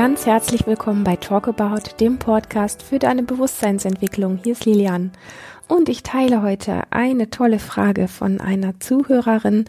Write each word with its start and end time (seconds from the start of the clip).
Ganz 0.00 0.24
herzlich 0.24 0.66
willkommen 0.66 1.04
bei 1.04 1.16
Talk 1.16 1.46
About, 1.46 1.90
dem 2.00 2.18
Podcast 2.18 2.82
für 2.82 2.98
deine 2.98 3.22
Bewusstseinsentwicklung. 3.22 4.40
Hier 4.42 4.52
ist 4.52 4.64
Lilian 4.64 5.12
und 5.68 5.90
ich 5.90 6.02
teile 6.02 6.40
heute 6.40 6.84
eine 6.88 7.28
tolle 7.28 7.58
Frage 7.58 8.08
von 8.08 8.40
einer 8.40 8.80
Zuhörerin, 8.80 9.66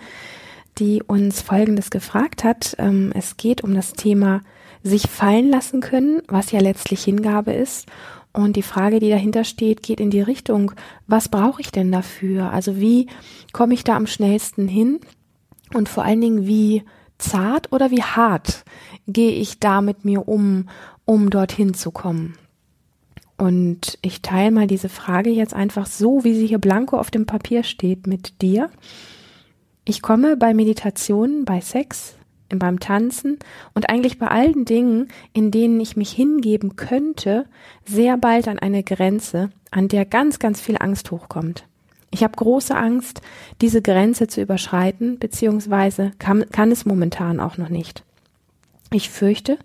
die 0.77 1.03
uns 1.03 1.41
Folgendes 1.41 1.89
gefragt 1.89 2.45
hat. 2.45 2.77
Ähm, 2.79 3.11
es 3.13 3.35
geht 3.35 3.61
um 3.61 3.75
das 3.75 3.91
Thema 3.91 4.39
sich 4.83 5.09
fallen 5.09 5.49
lassen 5.49 5.81
können, 5.81 6.21
was 6.29 6.53
ja 6.53 6.61
letztlich 6.61 7.03
Hingabe 7.03 7.51
ist. 7.51 7.89
Und 8.31 8.55
die 8.55 8.63
Frage, 8.63 9.01
die 9.01 9.09
dahinter 9.09 9.43
steht, 9.43 9.83
geht 9.83 9.99
in 9.99 10.11
die 10.11 10.21
Richtung, 10.21 10.71
was 11.07 11.27
brauche 11.27 11.59
ich 11.59 11.73
denn 11.73 11.91
dafür? 11.91 12.53
Also 12.53 12.79
wie 12.79 13.07
komme 13.51 13.73
ich 13.73 13.83
da 13.83 13.97
am 13.97 14.07
schnellsten 14.07 14.69
hin? 14.69 15.01
Und 15.73 15.89
vor 15.89 16.05
allen 16.05 16.21
Dingen, 16.21 16.47
wie 16.47 16.83
zart 17.21 17.71
oder 17.71 17.91
wie 17.91 18.01
hart 18.01 18.63
gehe 19.07 19.31
ich 19.31 19.59
da 19.59 19.81
mit 19.81 20.05
mir 20.05 20.27
um, 20.27 20.69
um 21.05 21.29
dorthin 21.29 21.73
zu 21.73 21.91
kommen? 21.91 22.37
Und 23.37 23.97
ich 24.03 24.21
teile 24.21 24.51
mal 24.51 24.67
diese 24.67 24.89
Frage 24.89 25.31
jetzt 25.31 25.55
einfach 25.55 25.87
so, 25.87 26.23
wie 26.23 26.35
sie 26.35 26.45
hier 26.45 26.59
blanko 26.59 26.97
auf 26.97 27.09
dem 27.09 27.25
Papier 27.25 27.63
steht, 27.63 28.05
mit 28.05 28.41
dir. 28.41 28.69
Ich 29.83 30.03
komme 30.03 30.37
bei 30.37 30.53
Meditationen, 30.53 31.43
bei 31.43 31.59
Sex, 31.59 32.15
beim 32.49 32.79
Tanzen 32.79 33.39
und 33.73 33.89
eigentlich 33.89 34.19
bei 34.19 34.27
allen 34.27 34.65
Dingen, 34.65 35.07
in 35.33 35.51
denen 35.51 35.79
ich 35.79 35.97
mich 35.97 36.11
hingeben 36.11 36.75
könnte, 36.75 37.45
sehr 37.83 38.17
bald 38.17 38.47
an 38.47 38.59
eine 38.59 38.83
Grenze, 38.83 39.49
an 39.71 39.87
der 39.87 40.05
ganz, 40.05 40.39
ganz 40.39 40.61
viel 40.61 40.77
Angst 40.79 41.11
hochkommt. 41.11 41.65
Ich 42.11 42.23
habe 42.23 42.35
große 42.35 42.75
Angst, 42.75 43.21
diese 43.61 43.81
Grenze 43.81 44.27
zu 44.27 44.41
überschreiten, 44.41 45.17
beziehungsweise 45.17 46.11
kann, 46.19 46.45
kann 46.51 46.71
es 46.71 46.85
momentan 46.85 47.39
auch 47.39 47.57
noch 47.57 47.69
nicht. 47.69 48.03
Ich 48.93 49.09
fürchte, 49.09 49.57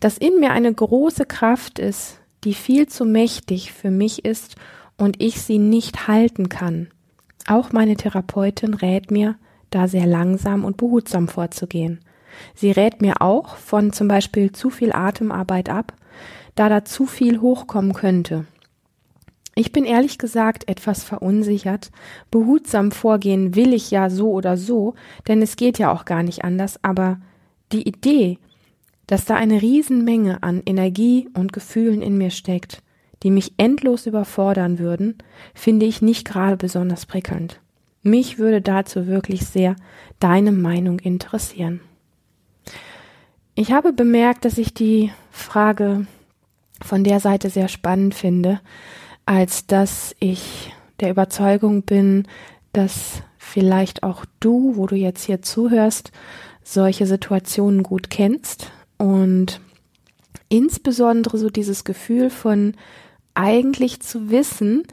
dass 0.00 0.18
in 0.18 0.40
mir 0.40 0.50
eine 0.50 0.72
große 0.72 1.24
Kraft 1.24 1.78
ist, 1.78 2.18
die 2.42 2.54
viel 2.54 2.88
zu 2.88 3.04
mächtig 3.04 3.72
für 3.72 3.92
mich 3.92 4.24
ist 4.24 4.56
und 4.96 5.22
ich 5.22 5.40
sie 5.40 5.58
nicht 5.58 6.08
halten 6.08 6.48
kann. 6.48 6.88
Auch 7.46 7.70
meine 7.72 7.96
Therapeutin 7.96 8.74
rät 8.74 9.12
mir, 9.12 9.36
da 9.70 9.86
sehr 9.86 10.06
langsam 10.06 10.64
und 10.64 10.76
behutsam 10.76 11.28
vorzugehen. 11.28 12.00
Sie 12.54 12.72
rät 12.72 13.00
mir 13.00 13.22
auch 13.22 13.56
von 13.56 13.92
zum 13.92 14.08
Beispiel 14.08 14.50
zu 14.50 14.70
viel 14.70 14.92
Atemarbeit 14.92 15.68
ab, 15.68 15.94
da 16.56 16.68
da 16.68 16.84
zu 16.84 17.06
viel 17.06 17.40
hochkommen 17.40 17.92
könnte. 17.92 18.46
Ich 19.54 19.72
bin 19.72 19.84
ehrlich 19.84 20.18
gesagt 20.18 20.68
etwas 20.68 21.04
verunsichert. 21.04 21.90
Behutsam 22.32 22.90
vorgehen 22.90 23.54
will 23.54 23.72
ich 23.72 23.90
ja 23.90 24.10
so 24.10 24.32
oder 24.32 24.56
so, 24.56 24.94
denn 25.28 25.40
es 25.40 25.56
geht 25.56 25.78
ja 25.78 25.92
auch 25.92 26.04
gar 26.04 26.22
nicht 26.24 26.44
anders, 26.44 26.82
aber 26.82 27.18
die 27.72 27.88
Idee, 27.88 28.38
dass 29.06 29.24
da 29.24 29.36
eine 29.36 29.62
Riesenmenge 29.62 30.42
an 30.42 30.62
Energie 30.66 31.28
und 31.34 31.52
Gefühlen 31.52 32.02
in 32.02 32.18
mir 32.18 32.30
steckt, 32.30 32.82
die 33.22 33.30
mich 33.30 33.54
endlos 33.56 34.06
überfordern 34.06 34.78
würden, 34.78 35.16
finde 35.54 35.86
ich 35.86 36.02
nicht 36.02 36.26
gerade 36.26 36.56
besonders 36.56 37.06
prickelnd. 37.06 37.60
Mich 38.02 38.38
würde 38.38 38.60
dazu 38.60 39.06
wirklich 39.06 39.46
sehr 39.46 39.76
deine 40.20 40.52
Meinung 40.52 40.98
interessieren. 40.98 41.80
Ich 43.54 43.72
habe 43.72 43.92
bemerkt, 43.92 44.44
dass 44.44 44.58
ich 44.58 44.74
die 44.74 45.10
Frage 45.30 46.06
von 46.82 47.04
der 47.04 47.20
Seite 47.20 47.48
sehr 47.48 47.68
spannend 47.68 48.14
finde, 48.14 48.60
als 49.24 49.66
dass 49.66 50.14
ich 50.20 50.72
der 51.00 51.10
Überzeugung 51.10 51.82
bin, 51.82 52.28
dass 52.72 53.22
vielleicht 53.38 54.02
auch 54.02 54.24
du, 54.40 54.76
wo 54.76 54.86
du 54.86 54.94
jetzt 54.94 55.24
hier 55.24 55.40
zuhörst, 55.40 56.12
solche 56.62 57.06
Situationen 57.06 57.82
gut 57.82 58.10
kennst 58.10 58.70
und 58.98 59.60
insbesondere 60.48 61.38
so 61.38 61.50
dieses 61.50 61.84
Gefühl 61.84 62.30
von 62.30 62.74
eigentlich 63.34 64.00
zu 64.00 64.30
wissen, 64.30 64.84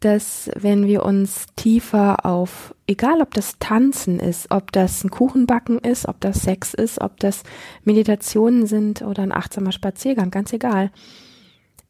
dass 0.00 0.48
wenn 0.56 0.86
wir 0.86 1.04
uns 1.04 1.46
tiefer 1.56 2.24
auf, 2.24 2.74
egal 2.86 3.20
ob 3.20 3.34
das 3.34 3.58
Tanzen 3.58 4.20
ist, 4.20 4.50
ob 4.50 4.70
das 4.70 5.02
ein 5.02 5.10
Kuchenbacken 5.10 5.78
ist, 5.78 6.06
ob 6.06 6.20
das 6.20 6.42
Sex 6.42 6.72
ist, 6.72 7.00
ob 7.00 7.18
das 7.18 7.42
Meditationen 7.82 8.66
sind 8.66 9.02
oder 9.02 9.22
ein 9.22 9.32
achtsamer 9.32 9.72
Spaziergang, 9.72 10.30
ganz 10.30 10.52
egal, 10.52 10.92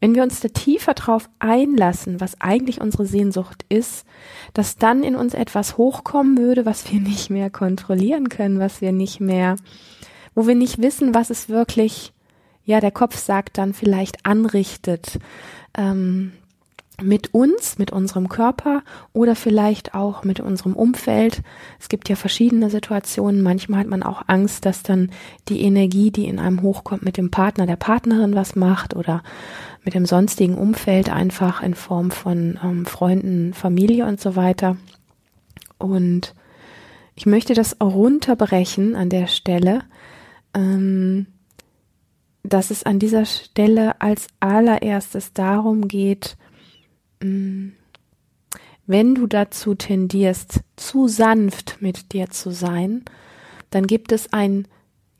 wenn 0.00 0.14
wir 0.14 0.22
uns 0.22 0.40
da 0.40 0.48
tiefer 0.48 0.94
drauf 0.94 1.28
einlassen, 1.38 2.20
was 2.20 2.40
eigentlich 2.40 2.80
unsere 2.80 3.04
Sehnsucht 3.04 3.64
ist, 3.68 4.06
dass 4.54 4.76
dann 4.76 5.02
in 5.02 5.16
uns 5.16 5.34
etwas 5.34 5.76
hochkommen 5.76 6.38
würde, 6.38 6.64
was 6.64 6.90
wir 6.90 7.00
nicht 7.00 7.30
mehr 7.30 7.50
kontrollieren 7.50 8.28
können, 8.28 8.58
was 8.58 8.80
wir 8.80 8.92
nicht 8.92 9.20
mehr, 9.20 9.56
wo 10.38 10.46
wir 10.46 10.54
nicht 10.54 10.80
wissen, 10.80 11.16
was 11.16 11.30
es 11.30 11.48
wirklich, 11.48 12.12
ja, 12.64 12.78
der 12.78 12.92
Kopf 12.92 13.18
sagt 13.18 13.58
dann 13.58 13.74
vielleicht 13.74 14.24
anrichtet, 14.24 15.18
ähm, 15.76 16.30
mit 17.02 17.34
uns, 17.34 17.76
mit 17.76 17.90
unserem 17.90 18.28
Körper 18.28 18.84
oder 19.12 19.34
vielleicht 19.34 19.94
auch 19.94 20.22
mit 20.22 20.38
unserem 20.38 20.74
Umfeld. 20.74 21.42
Es 21.80 21.88
gibt 21.88 22.08
ja 22.08 22.14
verschiedene 22.14 22.70
Situationen. 22.70 23.42
Manchmal 23.42 23.80
hat 23.80 23.88
man 23.88 24.04
auch 24.04 24.22
Angst, 24.28 24.64
dass 24.64 24.84
dann 24.84 25.10
die 25.48 25.62
Energie, 25.62 26.12
die 26.12 26.28
in 26.28 26.38
einem 26.38 26.62
hochkommt, 26.62 27.02
mit 27.04 27.16
dem 27.16 27.32
Partner, 27.32 27.66
der 27.66 27.74
Partnerin 27.74 28.36
was 28.36 28.54
macht 28.54 28.94
oder 28.94 29.24
mit 29.82 29.94
dem 29.94 30.06
sonstigen 30.06 30.54
Umfeld 30.54 31.10
einfach 31.10 31.64
in 31.64 31.74
Form 31.74 32.12
von 32.12 32.60
ähm, 32.62 32.86
Freunden, 32.86 33.54
Familie 33.54 34.06
und 34.06 34.20
so 34.20 34.36
weiter. 34.36 34.76
Und 35.78 36.32
ich 37.16 37.26
möchte 37.26 37.54
das 37.54 37.80
runterbrechen 37.80 38.94
an 38.94 39.08
der 39.08 39.26
Stelle, 39.26 39.82
ähm, 40.54 41.26
dass 42.42 42.70
es 42.70 42.84
an 42.84 42.98
dieser 42.98 43.24
Stelle 43.24 44.00
als 44.00 44.28
allererstes 44.40 45.32
darum 45.32 45.88
geht, 45.88 46.36
Mm. 47.22 47.72
wenn 48.86 49.14
du 49.14 49.26
dazu 49.26 49.74
tendierst, 49.74 50.60
zu 50.76 51.08
sanft 51.08 51.78
mit 51.80 52.12
dir 52.12 52.30
zu 52.30 52.50
sein, 52.50 53.04
dann 53.70 53.86
gibt 53.86 54.12
es 54.12 54.32
ein 54.32 54.66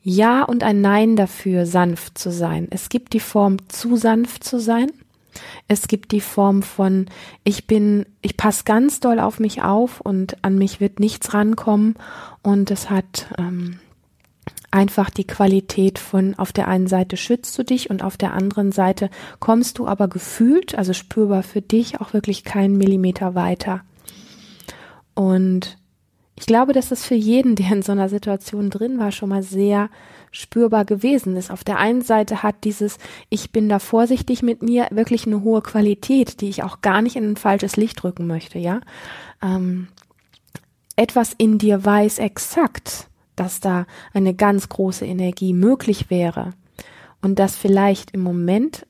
Ja 0.02 0.42
und 0.44 0.62
ein 0.62 0.80
Nein 0.80 1.16
dafür, 1.16 1.66
sanft 1.66 2.16
zu 2.16 2.30
sein. 2.30 2.68
Es 2.70 2.88
gibt 2.88 3.12
die 3.12 3.20
Form, 3.20 3.68
zu 3.68 3.96
sanft 3.96 4.44
zu 4.44 4.58
sein. 4.58 4.90
Es 5.68 5.86
gibt 5.86 6.12
die 6.12 6.22
Form 6.22 6.62
von, 6.62 7.06
ich 7.44 7.66
bin, 7.66 8.06
ich 8.22 8.36
passe 8.36 8.64
ganz 8.64 9.00
doll 9.00 9.20
auf 9.20 9.38
mich 9.38 9.62
auf 9.62 10.00
und 10.00 10.42
an 10.42 10.56
mich 10.56 10.80
wird 10.80 10.98
nichts 10.98 11.34
rankommen 11.34 11.94
und 12.42 12.70
es 12.70 12.90
hat 12.90 13.26
ähm, 13.36 13.78
einfach 14.70 15.10
die 15.10 15.26
Qualität 15.26 15.98
von 15.98 16.34
auf 16.38 16.52
der 16.52 16.68
einen 16.68 16.86
Seite 16.86 17.16
schützt 17.16 17.58
du 17.58 17.62
dich 17.62 17.90
und 17.90 18.02
auf 18.02 18.16
der 18.16 18.34
anderen 18.34 18.72
Seite 18.72 19.10
kommst 19.40 19.78
du 19.78 19.86
aber 19.86 20.08
gefühlt, 20.08 20.76
also 20.76 20.92
spürbar 20.92 21.42
für 21.42 21.62
dich 21.62 22.00
auch 22.00 22.12
wirklich 22.12 22.44
keinen 22.44 22.76
Millimeter 22.76 23.34
weiter. 23.34 23.82
Und 25.14 25.78
ich 26.36 26.46
glaube, 26.46 26.72
dass 26.72 26.90
das 26.90 27.04
für 27.04 27.16
jeden, 27.16 27.56
der 27.56 27.72
in 27.72 27.82
so 27.82 27.92
einer 27.92 28.08
Situation 28.08 28.70
drin 28.70 28.98
war, 28.98 29.10
schon 29.10 29.30
mal 29.30 29.42
sehr 29.42 29.90
spürbar 30.30 30.84
gewesen 30.84 31.36
ist. 31.36 31.50
Auf 31.50 31.64
der 31.64 31.78
einen 31.78 32.02
Seite 32.02 32.42
hat 32.42 32.62
dieses 32.62 32.98
Ich 33.28 33.50
bin 33.50 33.68
da 33.68 33.78
vorsichtig 33.78 34.42
mit 34.42 34.62
mir 34.62 34.86
wirklich 34.90 35.26
eine 35.26 35.42
hohe 35.42 35.62
Qualität, 35.62 36.40
die 36.40 36.48
ich 36.48 36.62
auch 36.62 36.80
gar 36.80 37.02
nicht 37.02 37.16
in 37.16 37.32
ein 37.32 37.36
falsches 37.36 37.76
Licht 37.76 38.02
drücken 38.02 38.26
möchte, 38.26 38.58
ja. 38.58 38.80
Ähm, 39.42 39.88
etwas 40.94 41.32
in 41.36 41.58
dir 41.58 41.84
weiß 41.84 42.18
exakt, 42.18 43.08
dass 43.38 43.60
da 43.60 43.87
eine 44.12 44.34
ganz 44.34 44.69
große 44.69 45.04
Energie 45.04 45.53
möglich 45.53 46.10
wäre 46.10 46.50
und 47.22 47.38
dass 47.38 47.56
vielleicht 47.56 48.12
im 48.12 48.21
Moment 48.21 48.87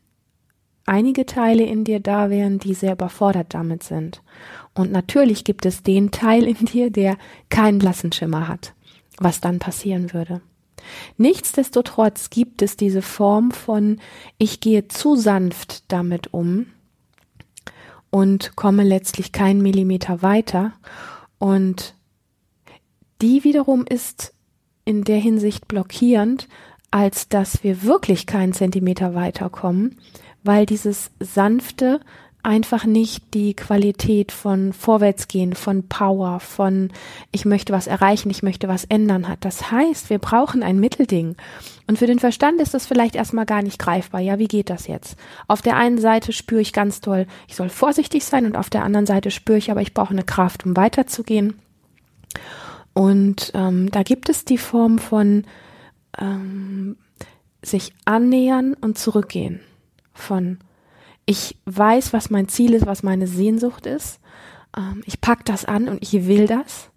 einige 0.87 1.27
Teile 1.27 1.65
in 1.65 1.85
dir 1.85 2.01
da 2.01 2.31
wären, 2.31 2.59
die 2.59 2.75
sehr 2.75 2.93
überfordert 2.93 3.53
damit 3.55 3.83
sind. 3.83 4.23
Und 4.75 4.91
natürlich 4.91 5.45
gibt 5.45 5.67
es 5.67 5.83
den 5.83 6.11
Teil 6.11 6.45
in 6.45 6.65
dir, 6.65 6.91
der 6.91 7.19
keinen 7.51 7.79
blassen 7.79 8.12
Schimmer 8.12 8.49
hat, 8.49 8.75
was 9.19 9.41
dann 9.41 9.59
passieren 9.59 10.12
würde. 10.12 10.41
Nichtsdestotrotz 11.17 12.31
gibt 12.31 12.62
es 12.62 12.77
diese 12.77 13.03
Form 13.03 13.51
von 13.51 14.01
ich 14.39 14.61
gehe 14.61 14.89
zu 14.89 15.17
sanft 15.17 15.85
damit 15.93 16.33
um 16.33 16.67
und 18.11 18.56
komme 18.56 18.85
letztlich 18.85 19.33
keinen 19.33 19.61
Millimeter 19.61 20.23
weiter 20.23 20.73
und 21.39 21.94
die 23.21 23.44
wiederum 23.44 23.85
ist 23.85 24.33
in 24.88 25.05
der 25.05 25.19
Hinsicht 25.19 25.69
blockierend, 25.69 26.49
als 26.90 27.29
dass 27.29 27.62
wir 27.62 27.82
wirklich 27.82 28.25
keinen 28.25 28.55
Zentimeter 28.55 29.14
weiterkommen, 29.14 29.99
weil 30.43 30.64
dieses 30.64 31.11
sanfte 31.20 32.00
einfach 32.43 32.87
nicht 32.87 33.35
die 33.35 33.52
Qualität 33.52 34.32
von 34.32 34.73
Vorwärtsgehen, 34.73 35.55
von 35.55 35.87
Power, 35.88 36.40
von 36.40 36.90
ich 37.32 37.44
möchte 37.44 37.75
was 37.75 37.87
erreichen, 37.87 38.31
ich 38.31 38.43
möchte 38.43 38.67
was 38.67 38.87
ändern 38.87 39.29
hat. 39.29 39.44
Das 39.44 39.70
heißt, 39.70 40.08
wir 40.08 40.19
brauchen 40.19 40.62
ein 40.62 40.81
Mittelding. 40.81 41.37
Und 41.87 41.99
für 41.99 42.06
den 42.06 42.19
Verstand 42.19 42.58
ist 42.58 42.73
das 42.73 42.87
vielleicht 42.87 43.14
erstmal 43.14 43.44
gar 43.44 43.61
nicht 43.61 43.79
greifbar. 43.79 44.23
Ja, 44.23 44.38
wie 44.38 44.49
geht 44.49 44.70
das 44.70 44.87
jetzt? 44.87 45.19
Auf 45.49 45.61
der 45.61 45.76
einen 45.76 45.99
Seite 45.99 46.32
spüre 46.32 46.62
ich 46.62 46.73
ganz 46.73 47.02
toll, 47.02 47.26
ich 47.46 47.56
soll 47.56 47.69
vorsichtig 47.69 48.25
sein 48.25 48.46
und 48.46 48.56
auf 48.56 48.70
der 48.70 48.84
anderen 48.84 49.05
Seite 49.05 49.31
spüre 49.31 49.58
ich 49.58 49.70
aber, 49.70 49.82
ich 49.82 49.93
brauche 49.93 50.12
eine 50.12 50.25
Kraft, 50.25 50.64
um 50.64 50.75
weiterzugehen. 50.75 51.58
Und 52.94 53.52
ähm, 53.55 53.90
da 53.90 54.02
gibt 54.02 54.29
es 54.29 54.44
die 54.44 54.58
Form 54.58 54.99
von 54.99 55.44
ähm, 56.19 56.96
sich 57.62 57.93
annähern 58.05 58.75
und 58.75 58.99
zurückgehen. 58.99 59.61
Von 60.12 60.58
ich 61.26 61.56
weiß, 61.67 62.12
was 62.12 62.31
mein 62.31 62.49
Ziel 62.49 62.75
ist, 62.75 62.87
was 62.87 63.02
meine 63.02 63.26
Sehnsucht 63.26 63.87
ist. 63.87 64.19
Ähm, 64.76 65.02
ich 65.06 65.20
pack 65.20 65.44
das 65.44 65.64
an 65.64 65.88
und 65.88 66.02
ich 66.02 66.26
will 66.26 66.46
das. 66.46 66.90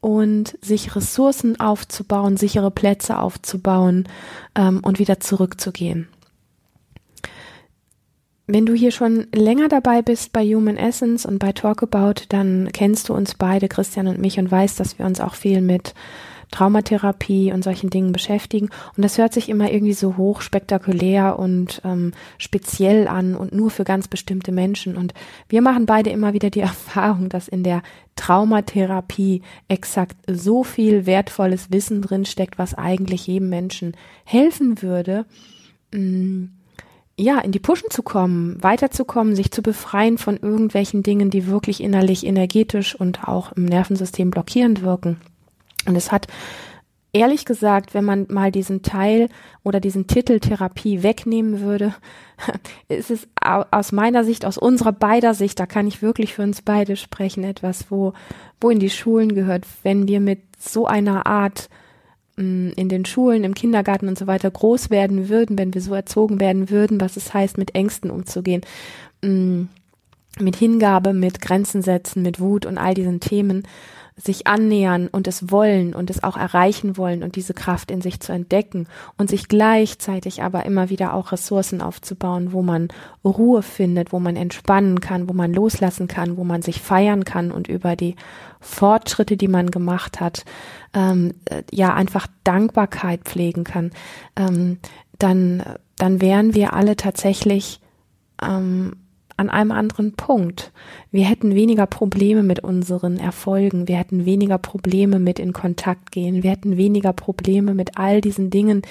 Und 0.00 0.56
sich 0.62 0.94
Ressourcen 0.94 1.58
aufzubauen, 1.58 2.36
sichere 2.36 2.70
Plätze 2.70 3.18
aufzubauen 3.18 4.08
ähm, 4.54 4.80
und 4.82 5.00
wieder 5.00 5.18
zurückzugehen. 5.18 6.08
Wenn 8.50 8.64
du 8.64 8.72
hier 8.72 8.92
schon 8.92 9.26
länger 9.34 9.68
dabei 9.68 10.00
bist 10.00 10.32
bei 10.32 10.42
Human 10.42 10.78
Essence 10.78 11.26
und 11.26 11.38
bei 11.38 11.52
Talk 11.52 11.82
About, 11.82 12.22
dann 12.30 12.70
kennst 12.72 13.10
du 13.10 13.14
uns 13.14 13.34
beide, 13.34 13.68
Christian 13.68 14.06
und 14.06 14.18
mich, 14.18 14.38
und 14.38 14.50
weißt, 14.50 14.80
dass 14.80 14.98
wir 14.98 15.04
uns 15.04 15.20
auch 15.20 15.34
viel 15.34 15.60
mit 15.60 15.92
Traumatherapie 16.50 17.52
und 17.52 17.62
solchen 17.62 17.90
Dingen 17.90 18.10
beschäftigen. 18.10 18.70
Und 18.96 19.04
das 19.04 19.18
hört 19.18 19.34
sich 19.34 19.50
immer 19.50 19.70
irgendwie 19.70 19.92
so 19.92 20.16
hoch 20.16 20.40
spektakulär 20.40 21.38
und 21.38 21.82
ähm, 21.84 22.12
speziell 22.38 23.06
an 23.06 23.34
und 23.34 23.52
nur 23.52 23.70
für 23.70 23.84
ganz 23.84 24.08
bestimmte 24.08 24.50
Menschen. 24.50 24.96
Und 24.96 25.12
wir 25.50 25.60
machen 25.60 25.84
beide 25.84 26.08
immer 26.08 26.32
wieder 26.32 26.48
die 26.48 26.60
Erfahrung, 26.62 27.28
dass 27.28 27.48
in 27.48 27.64
der 27.64 27.82
Traumatherapie 28.16 29.42
exakt 29.68 30.16
so 30.26 30.64
viel 30.64 31.04
wertvolles 31.04 31.70
Wissen 31.70 32.00
drinsteckt, 32.00 32.58
was 32.58 32.72
eigentlich 32.72 33.26
jedem 33.26 33.50
Menschen 33.50 33.94
helfen 34.24 34.80
würde. 34.80 35.26
Mh, 35.92 36.00
mm, 36.00 36.57
ja, 37.18 37.40
in 37.40 37.50
die 37.50 37.58
Pushen 37.58 37.90
zu 37.90 38.02
kommen, 38.02 38.62
weiterzukommen, 38.62 39.34
sich 39.34 39.50
zu 39.50 39.60
befreien 39.60 40.18
von 40.18 40.36
irgendwelchen 40.36 41.02
Dingen, 41.02 41.30
die 41.30 41.48
wirklich 41.48 41.82
innerlich, 41.82 42.24
energetisch 42.24 42.94
und 42.94 43.26
auch 43.26 43.52
im 43.52 43.64
Nervensystem 43.64 44.30
blockierend 44.30 44.82
wirken. 44.82 45.20
Und 45.84 45.96
es 45.96 46.12
hat 46.12 46.28
ehrlich 47.12 47.44
gesagt, 47.44 47.92
wenn 47.92 48.04
man 48.04 48.26
mal 48.28 48.52
diesen 48.52 48.82
Teil 48.82 49.28
oder 49.64 49.80
diesen 49.80 50.06
Titel 50.06 50.38
Therapie 50.38 51.02
wegnehmen 51.02 51.60
würde, 51.60 51.94
ist 52.88 53.10
es 53.10 53.26
aus 53.42 53.90
meiner 53.90 54.22
Sicht, 54.22 54.44
aus 54.44 54.56
unserer 54.56 54.92
beider 54.92 55.34
Sicht, 55.34 55.58
da 55.58 55.66
kann 55.66 55.88
ich 55.88 56.02
wirklich 56.02 56.34
für 56.34 56.42
uns 56.42 56.62
beide 56.62 56.94
sprechen, 56.94 57.42
etwas, 57.42 57.90
wo, 57.90 58.12
wo 58.60 58.70
in 58.70 58.78
die 58.78 58.90
Schulen 58.90 59.34
gehört, 59.34 59.66
wenn 59.82 60.06
wir 60.06 60.20
mit 60.20 60.42
so 60.56 60.86
einer 60.86 61.26
Art 61.26 61.68
in 62.38 62.88
den 62.88 63.04
Schulen, 63.04 63.42
im 63.42 63.54
Kindergarten 63.54 64.08
und 64.08 64.16
so 64.16 64.26
weiter 64.26 64.50
groß 64.50 64.90
werden 64.90 65.28
würden, 65.28 65.58
wenn 65.58 65.74
wir 65.74 65.80
so 65.80 65.92
erzogen 65.92 66.40
werden 66.40 66.70
würden, 66.70 67.00
was 67.00 67.16
es 67.16 67.34
heißt, 67.34 67.58
mit 67.58 67.74
Ängsten 67.74 68.10
umzugehen, 68.10 68.62
mit 69.20 70.56
Hingabe, 70.56 71.14
mit 71.14 71.40
Grenzen 71.40 71.82
setzen, 71.82 72.22
mit 72.22 72.38
Wut 72.38 72.64
und 72.64 72.78
all 72.78 72.94
diesen 72.94 73.18
Themen, 73.18 73.64
sich 74.20 74.46
annähern 74.46 75.08
und 75.08 75.28
es 75.28 75.50
wollen 75.50 75.94
und 75.94 76.10
es 76.10 76.22
auch 76.24 76.36
erreichen 76.36 76.96
wollen 76.96 77.22
und 77.22 77.36
diese 77.36 77.54
Kraft 77.54 77.90
in 77.90 78.00
sich 78.00 78.20
zu 78.20 78.32
entdecken 78.32 78.88
und 79.16 79.30
sich 79.30 79.48
gleichzeitig 79.48 80.42
aber 80.42 80.66
immer 80.66 80.90
wieder 80.90 81.14
auch 81.14 81.30
Ressourcen 81.30 81.80
aufzubauen, 81.80 82.52
wo 82.52 82.62
man 82.62 82.88
Ruhe 83.24 83.62
findet, 83.62 84.12
wo 84.12 84.18
man 84.18 84.34
entspannen 84.34 85.00
kann, 85.00 85.28
wo 85.28 85.34
man 85.34 85.52
loslassen 85.52 86.08
kann, 86.08 86.36
wo 86.36 86.44
man 86.44 86.62
sich 86.62 86.80
feiern 86.80 87.24
kann 87.24 87.52
und 87.52 87.68
über 87.68 87.94
die 87.94 88.16
Fortschritte, 88.60 89.36
die 89.36 89.48
man 89.48 89.70
gemacht 89.70 90.20
hat, 90.20 90.44
ähm, 90.94 91.34
äh, 91.46 91.62
ja 91.72 91.94
einfach 91.94 92.26
Dankbarkeit 92.44 93.22
pflegen 93.24 93.64
kann, 93.64 93.90
ähm, 94.36 94.78
dann, 95.18 95.62
dann 95.96 96.20
wären 96.20 96.54
wir 96.54 96.72
alle 96.72 96.96
tatsächlich 96.96 97.80
ähm, 98.42 98.96
an 99.38 99.50
einem 99.50 99.70
anderen 99.70 100.14
Punkt. 100.14 100.72
Wir 101.12 101.24
hätten 101.24 101.54
weniger 101.54 101.86
Probleme 101.86 102.42
mit 102.42 102.60
unseren 102.60 103.18
Erfolgen, 103.18 103.86
wir 103.86 103.96
hätten 103.96 104.26
weniger 104.26 104.58
Probleme 104.58 105.20
mit 105.20 105.38
in 105.38 105.52
Kontakt 105.52 106.10
gehen, 106.10 106.42
wir 106.42 106.50
hätten 106.50 106.76
weniger 106.76 107.12
Probleme 107.12 107.72
mit 107.72 107.96
all 107.96 108.20
diesen 108.20 108.50
Dingen, 108.50 108.82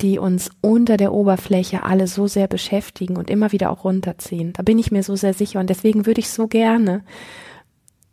die 0.00 0.18
uns 0.18 0.50
unter 0.60 0.96
der 0.96 1.12
Oberfläche 1.12 1.82
alle 1.82 2.06
so 2.06 2.28
sehr 2.28 2.46
beschäftigen 2.46 3.16
und 3.16 3.30
immer 3.30 3.50
wieder 3.50 3.70
auch 3.70 3.84
runterziehen. 3.84 4.52
Da 4.52 4.62
bin 4.62 4.78
ich 4.78 4.92
mir 4.92 5.02
so 5.02 5.16
sehr 5.16 5.34
sicher 5.34 5.58
und 5.58 5.70
deswegen 5.70 6.06
würde 6.06 6.20
ich 6.20 6.30
so 6.30 6.46
gerne 6.46 7.02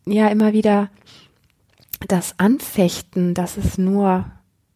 ja 0.05 0.27
immer 0.27 0.53
wieder 0.53 0.89
das 2.07 2.35
anfechten, 2.37 3.33
dass 3.33 3.57
es 3.57 3.77
nur 3.77 4.25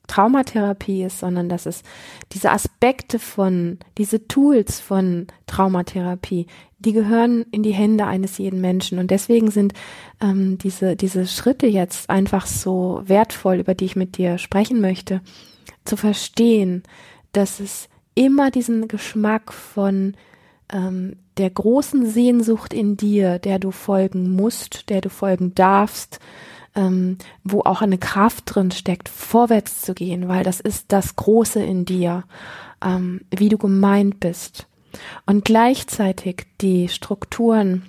Traumatherapie 0.10 1.04
ist, 1.04 1.20
sondern 1.20 1.48
dass 1.48 1.66
es 1.66 1.84
diese 2.34 2.52
Aspekte 2.52 3.20
von, 3.20 3.78
diese 3.98 4.28
Tools 4.28 4.80
von 4.80 5.28
Traumatherapie, 5.46 6.48
die 6.80 6.94
gehören 6.94 7.46
in 7.52 7.64
die 7.64 7.74
Hände 7.74 8.06
eines 8.06 8.38
jeden 8.38 8.60
Menschen. 8.60 9.00
Und 9.00 9.12
deswegen 9.12 9.52
sind 9.52 9.74
ähm, 10.20 10.58
diese, 10.58 10.96
diese 10.96 11.28
Schritte 11.28 11.68
jetzt 11.68 12.10
einfach 12.10 12.48
so 12.48 13.04
wertvoll, 13.06 13.58
über 13.58 13.76
die 13.76 13.86
ich 13.86 13.96
mit 13.96 14.18
dir 14.18 14.38
sprechen 14.38 14.82
möchte, 14.82 15.22
zu 15.86 15.96
verstehen, 15.96 16.84
dass 17.32 17.60
es 17.60 17.88
immer 18.16 18.50
diesen 18.52 18.88
Geschmack 18.88 19.54
von 19.54 20.16
ähm, 20.74 21.18
der 21.40 21.50
großen 21.50 22.06
Sehnsucht 22.06 22.74
in 22.74 22.98
dir, 22.98 23.40
der 23.40 23.60
du 23.60 23.72
folgen 23.72 24.36
musst, 24.36 24.90
der 24.90 25.02
du 25.02 25.10
folgen 25.10 25.56
darfst, 25.56 26.20
ähm, 26.76 27.18
wo 27.44 27.62
auch 27.62 27.82
eine 27.82 27.98
Kraft 27.98 28.44
drin 28.46 28.72
steckt, 28.72 29.10
vorwärts 29.10 29.82
zu 29.82 29.94
gehen, 29.94 30.28
weil 30.28 30.44
das 30.44 30.60
ist 30.60 30.86
das 30.90 31.16
Große 31.16 31.64
in 31.64 31.86
dir, 31.86 32.26
ähm, 32.84 33.22
wie 33.36 33.50
du 33.50 33.58
gemeint 33.58 34.20
bist. 34.20 34.68
Und 35.26 35.46
gleichzeitig 35.46 36.48
die 36.62 36.90
Strukturen, 36.90 37.86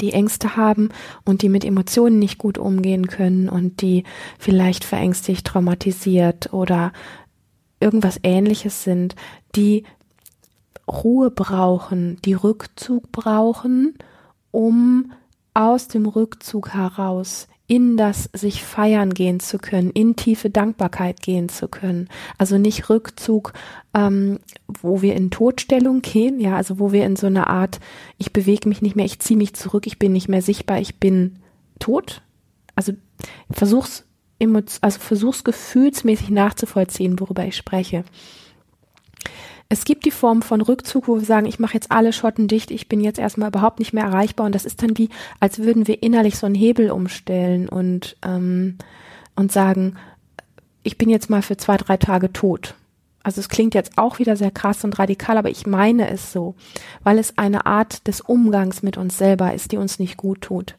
die 0.00 0.12
Ängste 0.12 0.56
haben 0.56 0.90
und 1.24 1.42
die 1.42 1.48
mit 1.48 1.64
Emotionen 1.64 2.18
nicht 2.18 2.38
gut 2.38 2.58
umgehen 2.58 3.06
können 3.06 3.48
und 3.48 3.80
die 3.80 4.04
vielleicht 4.38 4.84
verängstigt, 4.84 5.46
traumatisiert 5.46 6.52
oder 6.52 6.92
irgendwas 7.80 8.18
ähnliches 8.22 8.84
sind, 8.84 9.14
die 9.54 9.84
Ruhe 10.88 11.30
brauchen, 11.30 12.18
die 12.24 12.34
Rückzug 12.34 13.10
brauchen, 13.12 13.94
um 14.50 15.12
aus 15.54 15.88
dem 15.88 16.06
Rückzug 16.06 16.74
heraus 16.74 17.48
in 17.68 17.96
das 17.96 18.30
sich 18.32 18.62
feiern 18.62 19.12
gehen 19.12 19.40
zu 19.40 19.58
können, 19.58 19.90
in 19.90 20.14
tiefe 20.14 20.50
Dankbarkeit 20.50 21.20
gehen 21.20 21.48
zu 21.48 21.66
können. 21.66 22.08
Also 22.38 22.58
nicht 22.58 22.88
Rückzug, 22.88 23.52
ähm, 23.92 24.38
wo 24.68 25.02
wir 25.02 25.16
in 25.16 25.30
Todstellung 25.30 26.00
gehen, 26.00 26.38
ja, 26.38 26.56
also 26.56 26.78
wo 26.78 26.92
wir 26.92 27.04
in 27.04 27.16
so 27.16 27.26
einer 27.26 27.48
Art, 27.48 27.80
ich 28.18 28.32
bewege 28.32 28.68
mich 28.68 28.82
nicht 28.82 28.94
mehr, 28.94 29.04
ich 29.04 29.18
ziehe 29.18 29.36
mich 29.36 29.54
zurück, 29.54 29.86
ich 29.86 29.98
bin 29.98 30.12
nicht 30.12 30.28
mehr 30.28 30.42
sichtbar, 30.42 30.78
ich 30.78 31.00
bin 31.00 31.40
tot. 31.80 32.22
Also 32.76 32.92
versuch's, 33.50 34.04
also 34.80 35.00
versuch's 35.00 35.42
gefühlsmäßig 35.42 36.30
nachzuvollziehen, 36.30 37.18
worüber 37.18 37.44
ich 37.44 37.56
spreche. 37.56 38.04
Es 39.68 39.84
gibt 39.84 40.04
die 40.04 40.12
Form 40.12 40.42
von 40.42 40.60
Rückzug, 40.60 41.08
wo 41.08 41.16
wir 41.16 41.24
sagen, 41.24 41.46
ich 41.46 41.58
mache 41.58 41.74
jetzt 41.74 41.90
alle 41.90 42.12
Schotten 42.12 42.46
dicht, 42.46 42.70
ich 42.70 42.88
bin 42.88 43.00
jetzt 43.00 43.18
erstmal 43.18 43.48
überhaupt 43.48 43.80
nicht 43.80 43.92
mehr 43.92 44.04
erreichbar 44.04 44.46
und 44.46 44.54
das 44.54 44.64
ist 44.64 44.82
dann 44.82 44.96
wie, 44.96 45.08
als 45.40 45.58
würden 45.58 45.88
wir 45.88 46.02
innerlich 46.02 46.38
so 46.38 46.46
einen 46.46 46.54
Hebel 46.54 46.90
umstellen 46.90 47.68
und, 47.68 48.16
ähm, 48.22 48.78
und 49.34 49.50
sagen, 49.50 49.96
ich 50.84 50.98
bin 50.98 51.10
jetzt 51.10 51.30
mal 51.30 51.42
für 51.42 51.56
zwei, 51.56 51.76
drei 51.76 51.96
Tage 51.96 52.32
tot. 52.32 52.74
Also 53.24 53.40
es 53.40 53.48
klingt 53.48 53.74
jetzt 53.74 53.98
auch 53.98 54.20
wieder 54.20 54.36
sehr 54.36 54.52
krass 54.52 54.84
und 54.84 55.00
radikal, 55.00 55.36
aber 55.36 55.50
ich 55.50 55.66
meine 55.66 56.08
es 56.08 56.30
so, 56.30 56.54
weil 57.02 57.18
es 57.18 57.36
eine 57.36 57.66
Art 57.66 58.06
des 58.06 58.20
Umgangs 58.20 58.84
mit 58.84 58.96
uns 58.96 59.18
selber 59.18 59.52
ist, 59.52 59.72
die 59.72 59.78
uns 59.78 59.98
nicht 59.98 60.16
gut 60.16 60.42
tut. 60.42 60.76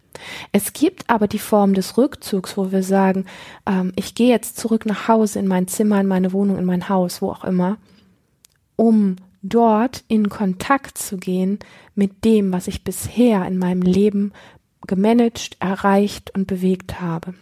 Es 0.53 0.72
gibt 0.72 1.10
aber 1.10 1.27
die 1.27 1.39
Form 1.39 1.74
des 1.74 1.98
Rückzugs, 1.98 2.56
wo 2.56 2.72
wir 2.72 2.84
sagen, 2.84 3.25
ähm, 3.65 3.91
ich 3.98 4.15
gehe 4.15 4.29
jetzt 4.29 4.58
zurück 4.58 4.86
nach 4.86 5.10
Hause, 5.10 5.39
in 5.39 5.48
mein 5.48 5.67
Zimmer, 5.67 6.00
in 6.00 6.08
meine 6.08 6.32
Wohnung, 6.32 6.58
in 6.58 6.63
mein 6.63 6.88
Haus, 6.88 7.22
wo 7.22 7.32
auch 7.32 7.44
immer, 7.44 7.75
um 8.77 9.17
dort 9.43 10.05
in 10.07 10.29
Kontakt 10.29 10.98
zu 10.98 11.17
gehen 11.17 11.60
mit 11.96 12.24
dem, 12.24 12.53
was 12.53 12.69
ich 12.69 12.86
bisher 12.86 13.46
in 13.46 13.57
meinem 13.57 13.81
Leben 13.81 14.31
gemanagt, 14.88 15.57
erreicht 15.60 16.34
und 16.34 16.48
bewegt 16.48 17.01
habe. 17.01 17.34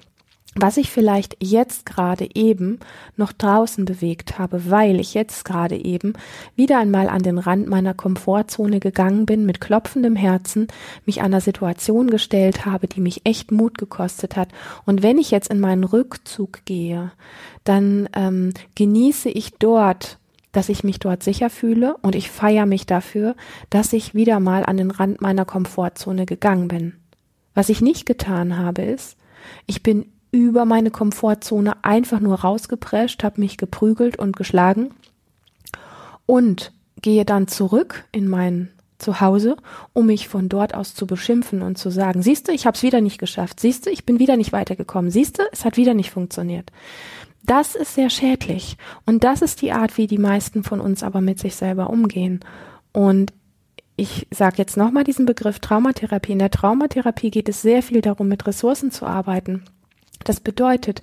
Was 0.58 0.78
ich 0.78 0.90
vielleicht 0.90 1.36
jetzt 1.42 1.86
gerade 1.86 2.30
eben 2.34 2.80
noch 3.18 3.34
draußen 3.34 3.84
bewegt 3.84 4.40
habe, 4.40 4.72
weil 4.72 5.02
ich 5.02 5.14
jetzt 5.14 5.44
gerade 5.44 5.76
eben 5.76 6.14
wieder 6.56 6.80
einmal 6.80 7.10
an 7.10 7.24
den 7.24 7.38
Rand 7.38 7.68
meiner 7.68 7.94
Komfortzone 7.94 8.80
gegangen 8.80 9.26
bin, 9.26 9.46
mit 9.46 9.60
klopfendem 9.60 10.16
Herzen, 10.16 10.70
mich 11.06 11.22
einer 11.22 11.42
Situation 11.42 12.10
gestellt 12.10 12.66
habe, 12.66 12.88
die 12.88 13.02
mich 13.02 13.26
echt 13.26 13.52
Mut 13.52 13.78
gekostet 13.78 14.38
hat. 14.38 14.48
Und 14.86 15.04
wenn 15.04 15.18
ich 15.18 15.30
jetzt 15.30 15.52
in 15.52 15.60
meinen 15.60 15.84
Rückzug 15.84 16.64
gehe, 16.64 17.12
dann 17.66 18.08
ähm, 18.16 18.54
genieße 18.76 19.28
ich 19.28 19.56
dort 19.56 20.20
dass 20.56 20.70
ich 20.70 20.84
mich 20.84 21.00
dort 21.00 21.22
sicher 21.22 21.50
fühle 21.50 21.98
und 22.02 22.16
ich 22.16 22.32
feiere 22.32 22.66
mich 22.66 22.86
dafür, 22.86 23.36
dass 23.70 23.92
ich 23.92 24.16
wieder 24.16 24.40
mal 24.40 24.66
an 24.66 24.78
den 24.78 24.92
Rand 24.92 25.22
meiner 25.22 25.44
Komfortzone 25.44 26.26
gegangen 26.26 26.70
bin. 26.70 26.94
Was 27.54 27.70
ich 27.70 27.82
nicht 27.82 28.06
getan 28.06 28.58
habe, 28.58 28.84
ist, 28.84 29.18
ich 29.66 29.84
bin 29.84 30.06
über 30.32 30.66
meine 30.66 30.92
Komfortzone 30.92 31.84
einfach 31.84 32.20
nur 32.20 32.40
rausgeprescht, 32.40 33.24
habe 33.24 33.42
mich 33.42 33.58
geprügelt 33.58 34.18
und 34.18 34.36
geschlagen 34.36 34.94
und 36.26 36.72
gehe 37.02 37.26
dann 37.26 37.48
zurück 37.48 38.06
in 38.12 38.28
mein 38.28 38.70
Zuhause, 38.98 39.58
um 39.92 40.06
mich 40.06 40.30
von 40.30 40.48
dort 40.48 40.74
aus 40.74 40.96
zu 40.96 41.06
beschimpfen 41.06 41.62
und 41.62 41.78
zu 41.78 41.90
sagen, 41.90 42.22
siehst 42.22 42.48
du, 42.48 42.54
ich 42.54 42.66
habe 42.66 42.76
es 42.76 42.84
wieder 42.84 43.02
nicht 43.02 43.18
geschafft, 43.18 43.60
siehst 43.60 43.86
du, 43.86 43.90
ich 43.90 44.06
bin 44.06 44.20
wieder 44.20 44.38
nicht 44.38 44.54
weitergekommen, 44.54 45.12
siehst 45.12 45.40
du, 45.40 45.44
es 45.52 45.66
hat 45.66 45.76
wieder 45.76 45.94
nicht 45.94 46.12
funktioniert. 46.12 46.72
Das 47.46 47.76
ist 47.76 47.96
sehr 47.96 48.10
schädlich. 48.10 48.78
Und 49.06 49.24
das 49.24 49.42
ist 49.42 49.62
die 49.62 49.72
Art, 49.72 49.98
wie 49.98 50.08
die 50.08 50.18
meisten 50.18 50.64
von 50.64 50.80
uns 50.80 51.04
aber 51.04 51.22
mit 51.22 51.40
sich 51.40 51.56
selber 51.56 51.90
umgehen. 51.90 52.40
Und 52.92 53.34
ich 53.98 54.28
sage 54.32 54.58
jetzt 54.58 54.78
nochmal 54.78 55.04
diesen 55.04 55.26
Begriff 55.26 55.60
Traumatherapie. 55.60 56.34
In 56.34 56.40
der 56.40 56.52
Traumatherapie 56.52 57.32
geht 57.32 57.48
es 57.48 57.62
sehr 57.62 57.82
viel 57.84 58.02
darum, 58.02 58.28
mit 58.28 58.46
Ressourcen 58.46 58.92
zu 58.92 59.06
arbeiten. 59.06 59.64
Das 60.24 60.40
bedeutet, 60.40 61.02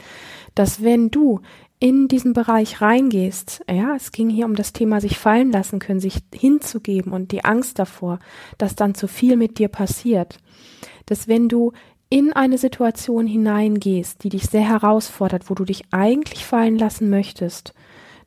dass 0.55 0.83
wenn 0.83 1.11
du 1.11 1.41
in 1.79 2.07
diesen 2.07 2.33
Bereich 2.33 2.81
reingehst, 2.81 3.65
ja, 3.69 3.97
es 3.97 4.13
ging 4.13 4.31
hier 4.31 4.47
um 4.47 4.55
das 4.55 4.73
Thema 4.73 5.01
sich 5.01 5.19
fallen 5.19 5.51
lassen 5.51 5.81
können, 5.81 6.01
sich 6.01 6.19
hinzugeben 6.33 7.13
und 7.13 7.33
die 7.33 7.45
Angst 7.45 7.79
davor, 7.79 8.21
dass 8.57 8.77
dann 8.77 8.95
zu 8.95 9.09
viel 9.09 9.37
mit 9.37 9.59
dir 9.59 9.69
passiert, 9.69 10.39
dass 11.07 11.27
wenn 11.27 11.49
du 11.49 11.73
in 12.13 12.35
eine 12.35 12.59
Situation 12.59 13.27
hineingehst, 13.27 14.23
die 14.23 14.29
dich 14.29 14.45
sehr 14.45 14.69
herausfordert, 14.69 15.49
wo 15.49 15.55
du 15.55 15.65
dich 15.65 15.85
eigentlich 15.93 16.45
fallen 16.45 16.77
lassen 16.77 17.09
möchtest, 17.09 17.73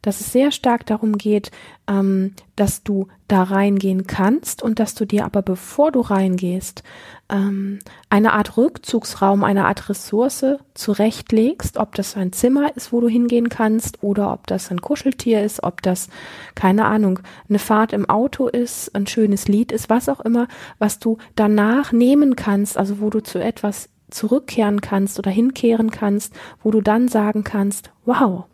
dass 0.06 0.22
es 0.22 0.32
sehr 0.32 0.52
stark 0.52 0.86
darum 0.86 1.18
geht, 1.18 1.52
ähm, 1.88 2.34
dass 2.56 2.84
du 2.84 3.08
da 3.28 3.44
reingehen 3.44 4.06
kannst 4.06 4.62
und 4.62 4.80
dass 4.80 4.94
du 4.94 5.06
dir 5.06 5.26
aber 5.26 5.42
bevor 5.42 5.92
du 5.92 6.02
reingehst, 6.02 6.84
ähm, 7.30 7.80
eine 8.10 8.34
Art 8.34 8.56
Rückzugsraum, 8.56 9.44
eine 9.44 9.66
Art 9.66 9.90
Ressource 9.90 10.46
zurechtlegst, 10.76 11.78
ob 11.78 11.96
das 11.96 12.16
ein 12.16 12.32
Zimmer 12.34 12.76
ist, 12.76 12.94
wo 12.94 13.02
du 13.02 13.08
hingehen 13.08 13.50
kannst 13.50 14.04
oder 14.04 14.32
ob 14.32 14.46
das 14.46 14.70
ein 14.70 14.80
Kuscheltier 14.80 15.44
ist, 15.44 15.64
ob 15.64 15.82
das, 15.82 16.10
keine 16.54 16.86
Ahnung, 16.86 17.20
eine 17.50 17.60
Fahrt 17.60 17.94
im 17.94 18.08
Auto 18.08 18.48
ist, 18.48 18.94
ein 18.96 19.08
schönes 19.08 19.48
Lied 19.48 19.72
ist, 19.72 19.90
was 19.90 20.08
auch 20.08 20.20
immer, 20.20 20.48
was 20.78 21.00
du 21.00 21.18
danach 21.36 21.92
nehmen 21.92 22.36
kannst, 22.36 22.78
also 22.78 23.00
wo 23.00 23.10
du 23.10 23.22
zu 23.22 23.40
etwas 23.40 23.90
zurückkehren 24.12 24.82
kannst 24.82 25.18
oder 25.18 25.32
hinkehren 25.32 25.90
kannst, 25.90 26.34
wo 26.62 26.70
du 26.70 26.82
dann 26.82 27.08
sagen 27.08 27.44
kannst, 27.44 27.92
wow, 28.06 28.46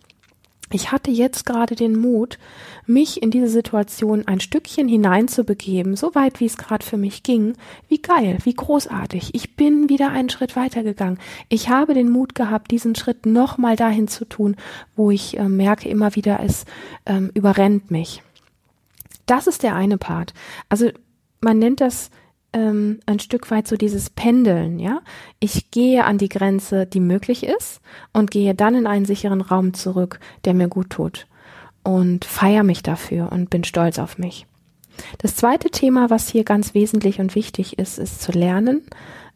ich 0.74 0.92
hatte 0.92 1.12
jetzt 1.12 1.46
gerade 1.46 1.76
den 1.76 1.96
Mut, 1.96 2.38
mich 2.86 3.22
in 3.22 3.32
diese 3.32 3.48
Situation 3.48 4.28
ein 4.28 4.40
Stückchen 4.40 4.88
hineinzubegeben, 4.88 5.96
so 5.96 6.16
weit 6.16 6.40
wie 6.40 6.46
es 6.46 6.58
gerade 6.58 6.86
für 6.86 6.98
mich 6.98 7.24
ging. 7.24 7.54
Wie 7.88 8.02
geil, 8.02 8.38
wie 8.44 8.54
großartig. 8.54 9.34
Ich 9.34 9.56
bin 9.56 9.90
wieder 9.90 10.10
einen 10.10 10.30
Schritt 10.30 10.56
weitergegangen. 10.56 11.20
Ich 11.50 11.70
habe 11.70 11.94
den 11.94 12.10
Mut 12.10 12.36
gehabt, 12.36 12.72
diesen 12.72 12.96
Schritt 12.96 13.26
nochmal 13.26 13.76
dahin 13.76 14.08
zu 14.08 14.26
tun, 14.26 14.56
wo 14.96 15.12
ich 15.12 15.38
äh, 15.38 15.48
merke 15.48 15.90
immer 15.90 16.16
wieder, 16.16 16.40
es 16.44 16.66
ähm, 17.06 17.32
überrennt 17.34 17.92
mich. 17.92 18.24
Das 19.26 19.48
ist 19.48 19.64
der 19.64 19.76
eine 19.76 19.98
Part. 19.98 20.34
Also 20.70 20.90
man 21.42 21.60
nennt 21.60 21.82
das 21.82 22.10
ähm, 22.54 23.00
ein 23.06 23.20
Stück 23.20 23.50
weit 23.52 23.68
so 23.68 23.76
dieses 23.78 24.10
Pendeln, 24.10 24.80
ja. 24.80 25.02
Ich 25.40 25.72
gehe 25.72 26.04
an 26.04 26.18
die 26.18 26.30
Grenze, 26.30 26.86
die 26.86 27.00
möglich 27.00 27.46
ist, 27.46 27.82
und 28.14 28.32
gehe 28.32 28.56
dann 28.56 28.76
in 28.76 28.88
einen 28.88 29.06
sicheren 29.06 29.42
Raum 29.42 29.74
zurück, 29.74 30.20
der 30.46 30.54
mir 30.54 30.68
gut 30.68 30.90
tut. 30.90 31.28
Und 31.84 32.26
feiere 32.26 32.64
mich 32.64 32.84
dafür 32.84 33.32
und 33.32 33.50
bin 33.50 33.64
stolz 33.64 33.98
auf 34.00 34.18
mich. 34.18 34.46
Das 35.18 35.36
zweite 35.36 35.70
Thema, 35.70 36.10
was 36.10 36.30
hier 36.30 36.44
ganz 36.44 36.74
wesentlich 36.74 37.20
und 37.20 37.36
wichtig 37.36 37.80
ist, 37.80 37.98
ist 37.98 38.22
zu 38.22 38.32
lernen, 38.32 38.82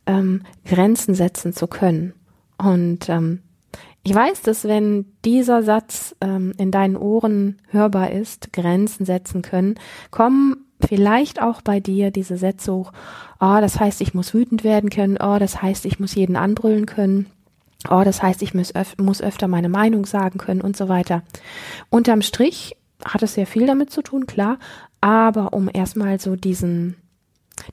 ähm, 0.05 0.43
Grenzen 0.65 1.15
setzen 1.15 1.53
zu 1.53 1.67
können. 1.67 2.13
Und 2.57 3.10
ähm, 3.10 3.39
ich 4.03 4.13
weiß, 4.13 4.43
dass 4.43 4.65
wenn 4.65 5.05
dieser 5.24 5.63
Satz 5.63 6.15
ähm, 6.22 6.53
in 6.57 6.69
deinen 6.69 6.95
Ohren 6.95 7.57
hörbar 7.69 8.12
ist, 8.12 8.53
Grenzen 8.53 9.05
setzen 9.05 9.41
können, 9.41 9.75
kommen 10.12 10.64
vielleicht 10.86 11.41
auch 11.41 11.62
bei 11.62 11.79
dir 11.79 12.12
diese 12.12 12.38
Sätze 12.38 12.74
hoch, 12.74 12.91
oh, 13.39 13.58
das 13.60 13.79
heißt, 13.79 14.01
ich 14.01 14.13
muss 14.13 14.34
wütend 14.34 14.63
werden 14.63 14.89
können, 14.89 15.17
oh, 15.22 15.38
das 15.39 15.62
heißt, 15.62 15.86
ich 15.86 16.00
muss 16.00 16.15
jeden 16.15 16.36
anbrüllen 16.36 16.86
können, 16.86 17.27
oh, 17.89 18.03
das 18.03 18.22
heißt, 18.22 18.41
ich 18.41 18.53
muss, 18.53 18.75
öf 18.75 18.98
muss 18.98 19.22
öfter 19.22 19.48
meine 19.48 19.70
Meinung 19.70 20.05
sagen 20.05 20.38
können 20.38 20.62
und 20.62 20.75
so 20.77 20.89
weiter. 20.89 21.24
Unterm 21.89 22.22
Strich 22.22 22.75
hat 23.03 23.24
es 23.24 23.36
sehr 23.36 23.48
viel 23.48 23.67
damit 23.67 23.91
zu 23.91 24.01
tun, 24.01 24.25
klar, 24.27 24.58
aber 25.01 25.53
um 25.53 25.70
erstmal 25.72 26.20
so 26.20 26.36
diesen, 26.36 26.96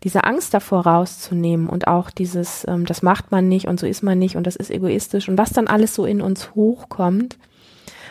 diese 0.03 0.25
Angst 0.25 0.55
davor 0.55 0.87
rauszunehmen 0.87 1.69
und 1.69 1.87
auch 1.87 2.11
dieses, 2.11 2.67
ähm, 2.69 2.87
das 2.87 3.03
macht 3.03 3.31
man 3.31 3.49
nicht 3.49 3.67
und 3.67 3.81
so 3.81 3.87
ist 3.87 4.03
man 4.03 4.19
nicht 4.19 4.37
und 4.37 4.47
das 4.47 4.57
ist 4.57 4.71
egoistisch 4.71 5.29
und 5.29 5.39
was 5.39 5.51
dann 5.51 5.67
alles 5.67 5.95
so 5.95 6.05
in 6.05 6.21
uns 6.21 6.55
hochkommt, 6.55 7.39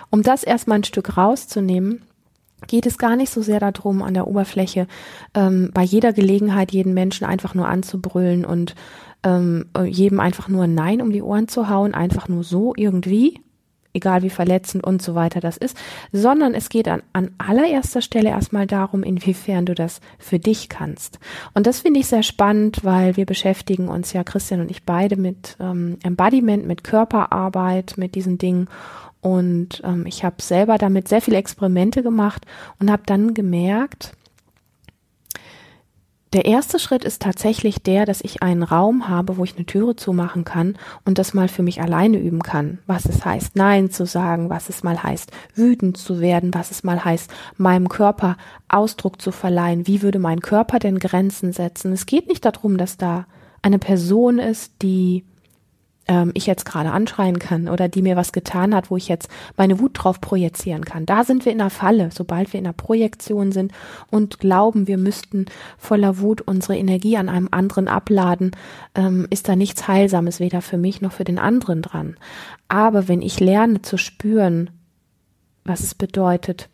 um 0.10 0.24
das 0.24 0.44
erstmal 0.44 0.80
ein 0.80 0.84
Stück 0.84 1.18
rauszunehmen, 1.18 2.02
geht 2.68 2.86
es 2.86 2.98
gar 2.98 3.16
nicht 3.16 3.32
so 3.32 3.42
sehr 3.42 3.60
darum, 3.60 4.02
an 4.02 4.14
der 4.14 4.28
Oberfläche 4.28 4.88
ähm, 5.34 5.72
bei 5.74 5.84
jeder 5.84 6.14
Gelegenheit 6.14 6.72
jeden 6.72 6.94
Menschen 6.94 7.26
einfach 7.26 7.54
nur 7.54 7.68
anzubrüllen 7.68 8.46
und 8.46 8.76
ähm, 9.24 9.66
jedem 9.86 10.20
einfach 10.20 10.48
nur 10.48 10.68
Nein 10.68 11.02
um 11.02 11.12
die 11.12 11.22
Ohren 11.22 11.48
zu 11.48 11.70
hauen, 11.70 11.94
einfach 11.94 12.28
nur 12.28 12.44
so 12.44 12.74
irgendwie, 12.76 13.40
egal 13.94 14.24
wie 14.24 14.30
verletzend 14.30 14.84
und 14.84 15.02
so 15.02 15.16
weiter 15.16 15.40
das 15.40 15.58
ist, 15.58 15.78
sondern 16.12 16.54
es 16.54 16.70
geht 16.70 16.88
an, 16.88 17.04
an 17.14 17.32
allererster 17.38 18.02
Stelle 18.02 18.30
erstmal 18.30 18.68
darum, 18.68 19.04
inwiefern 19.04 19.66
du 19.66 19.76
das 19.76 20.02
für 20.18 20.40
dich 20.40 20.70
kannst. 20.70 21.20
Und 21.54 21.68
das 21.68 21.82
finde 21.82 22.00
ich 22.00 22.08
sehr 22.08 22.24
spannend, 22.24 22.84
weil 22.84 23.18
wir 23.18 23.26
beschäftigen 23.26 23.90
uns 23.90 24.14
ja, 24.14 24.24
Christian 24.24 24.62
und 24.62 24.72
ich 24.72 24.84
beide, 24.84 25.18
mit 25.18 25.58
ähm, 25.60 25.98
Embodiment, 26.04 26.66
mit 26.66 26.84
Körperarbeit, 26.84 27.96
mit 27.98 28.16
diesen 28.16 28.38
Dingen. 28.38 28.68
Und 29.22 29.82
ähm, 29.86 30.06
ich 30.06 30.24
habe 30.24 30.42
selber 30.42 30.78
damit 30.78 31.08
sehr 31.08 31.22
viele 31.22 31.38
Experimente 31.38 32.04
gemacht 32.04 32.46
und 32.80 32.92
habe 32.92 33.04
dann 33.06 33.34
gemerkt, 33.34 34.14
der 36.34 36.46
erste 36.46 36.80
Schritt 36.80 37.04
ist 37.04 37.22
tatsächlich 37.22 37.84
der, 37.84 38.06
dass 38.06 38.22
ich 38.22 38.42
einen 38.42 38.64
Raum 38.64 39.10
habe, 39.10 39.36
wo 39.36 39.44
ich 39.44 39.58
eine 39.58 39.66
Türe 39.66 39.98
zumachen 39.98 40.46
kann 40.46 40.78
und 41.04 41.18
das 41.18 41.34
mal 41.34 41.50
für 41.50 41.62
mich 41.62 41.82
alleine 41.82 42.20
üben 42.20 42.42
kann. 42.42 42.80
Was 42.88 43.04
es 43.04 43.26
heißt, 43.26 43.58
Nein 43.58 43.92
zu 43.92 44.06
sagen, 44.06 44.50
was 44.50 44.70
es 44.70 44.82
mal 44.82 45.04
heißt, 45.04 45.30
wütend 45.56 45.98
zu 45.98 46.22
werden, 46.22 46.54
was 46.54 46.72
es 46.72 46.86
mal 46.86 47.04
heißt, 47.04 47.30
meinem 47.58 47.90
Körper 47.90 48.38
Ausdruck 48.70 49.22
zu 49.22 49.34
verleihen. 49.34 49.88
Wie 49.88 50.02
würde 50.02 50.20
mein 50.20 50.40
Körper 50.40 50.80
denn 50.80 51.00
Grenzen 51.00 51.52
setzen? 51.52 51.92
Es 51.92 52.06
geht 52.06 52.30
nicht 52.30 52.46
darum, 52.46 52.78
dass 52.78 52.96
da 52.96 53.26
eine 53.62 53.78
Person 53.78 54.40
ist, 54.40 54.72
die 54.82 55.26
ähm, 56.12 56.32
ich 56.34 56.46
jetzt 56.46 56.66
gerade 56.66 56.92
anschreien 56.92 57.40
kann 57.40 57.70
oder 57.70 57.88
die 57.88 58.02
mir 58.02 58.18
was 58.18 58.34
getan 58.34 58.76
hat, 58.76 58.92
wo 58.92 58.98
ich 58.98 59.08
jetzt 59.08 59.30
meine 59.56 59.80
Wut 59.80 59.92
drauf 59.94 60.20
projizieren 60.20 60.84
kann. 60.84 61.06
Da 61.06 61.24
sind 61.24 61.46
wir 61.46 61.54
in 61.54 61.60
der 61.60 61.70
Falle, 61.70 62.10
sobald 62.14 62.52
wir 62.52 62.58
in 62.58 62.66
der 62.66 62.74
Projektion 62.74 63.54
sind 63.54 63.72
und 64.10 64.40
glauben, 64.40 64.88
wir 64.88 64.98
müssten 64.98 65.46
voller 65.78 66.20
Wut 66.20 66.42
unsere 66.42 66.78
Energie 66.78 67.16
an 67.16 67.30
einem 67.30 67.48
anderen 67.52 67.88
abladen, 67.88 68.52
ähm, 68.94 69.26
ist 69.30 69.48
da 69.48 69.56
nichts 69.56 69.88
Heilsames, 69.88 70.42
weder 70.42 70.62
für 70.62 70.78
mich 70.78 71.00
noch 71.00 71.14
für 71.14 71.24
den 71.24 71.40
anderen 71.40 71.82
dran. 71.82 72.18
Aber 72.68 73.08
wenn 73.08 73.22
ich 73.22 73.40
lerne 73.40 73.82
zu 73.82 73.98
spüren, 73.98 74.70
was 75.64 75.80
es 75.80 75.96
bedeutet, 75.96 76.68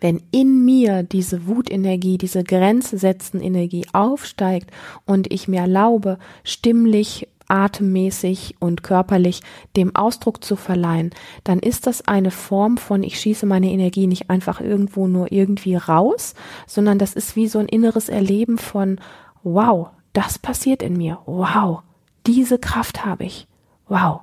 wenn 0.00 0.22
in 0.30 0.64
mir 0.64 1.02
diese 1.02 1.46
Wutenergie, 1.46 2.18
diese 2.18 2.44
Grenze 2.44 2.98
Energie 3.34 3.86
aufsteigt 3.92 4.70
und 5.06 5.32
ich 5.32 5.48
mir 5.48 5.60
erlaube, 5.60 6.18
stimmlich 6.42 7.28
atemmäßig 7.54 8.56
und 8.58 8.82
körperlich 8.82 9.40
dem 9.76 9.94
Ausdruck 9.94 10.42
zu 10.44 10.56
verleihen, 10.56 11.10
dann 11.44 11.60
ist 11.60 11.86
das 11.86 12.06
eine 12.08 12.30
Form 12.30 12.76
von, 12.76 13.02
ich 13.02 13.20
schieße 13.20 13.46
meine 13.46 13.70
Energie 13.70 14.06
nicht 14.06 14.28
einfach 14.28 14.60
irgendwo 14.60 15.06
nur 15.06 15.30
irgendwie 15.30 15.76
raus, 15.76 16.34
sondern 16.66 16.98
das 16.98 17.14
ist 17.14 17.36
wie 17.36 17.46
so 17.46 17.60
ein 17.60 17.68
inneres 17.68 18.08
Erleben 18.08 18.58
von, 18.58 19.00
wow, 19.42 19.88
das 20.12 20.38
passiert 20.38 20.82
in 20.82 20.96
mir, 20.96 21.18
wow, 21.26 21.82
diese 22.26 22.58
Kraft 22.58 23.04
habe 23.04 23.24
ich, 23.24 23.46
wow. 23.88 24.20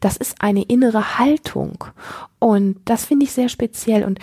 Das 0.00 0.16
ist 0.16 0.40
eine 0.40 0.62
innere 0.62 1.18
Haltung 1.18 1.84
und 2.38 2.76
das 2.84 3.04
finde 3.04 3.24
ich 3.24 3.32
sehr 3.32 3.48
speziell 3.48 4.04
und 4.04 4.20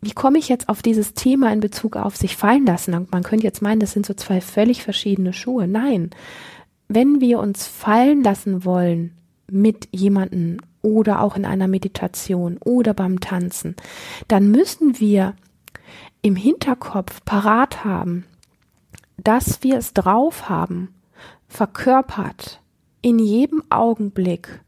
wie 0.00 0.12
komme 0.12 0.38
ich 0.38 0.48
jetzt 0.48 0.68
auf 0.68 0.82
dieses 0.82 1.14
Thema 1.14 1.52
in 1.52 1.60
Bezug 1.60 1.96
auf 1.96 2.16
sich 2.16 2.36
fallen 2.36 2.66
lassen? 2.66 3.06
Man 3.10 3.22
könnte 3.22 3.44
jetzt 3.44 3.62
meinen, 3.62 3.80
das 3.80 3.92
sind 3.92 4.06
so 4.06 4.14
zwei 4.14 4.40
völlig 4.40 4.82
verschiedene 4.82 5.32
Schuhe. 5.32 5.66
Nein, 5.66 6.10
wenn 6.88 7.20
wir 7.20 7.38
uns 7.38 7.66
fallen 7.66 8.22
lassen 8.22 8.64
wollen 8.64 9.12
mit 9.50 9.88
jemanden 9.92 10.58
oder 10.82 11.20
auch 11.22 11.36
in 11.36 11.44
einer 11.44 11.68
Meditation 11.68 12.58
oder 12.64 12.94
beim 12.94 13.20
Tanzen, 13.20 13.76
dann 14.26 14.50
müssen 14.50 14.98
wir 14.98 15.34
im 16.22 16.36
Hinterkopf 16.36 17.24
parat 17.24 17.84
haben, 17.84 18.24
dass 19.16 19.62
wir 19.62 19.76
es 19.76 19.92
drauf 19.92 20.48
haben, 20.48 20.94
verkörpert, 21.48 22.60
in 23.02 23.18
jedem 23.18 23.62
Augenblick 23.70 24.60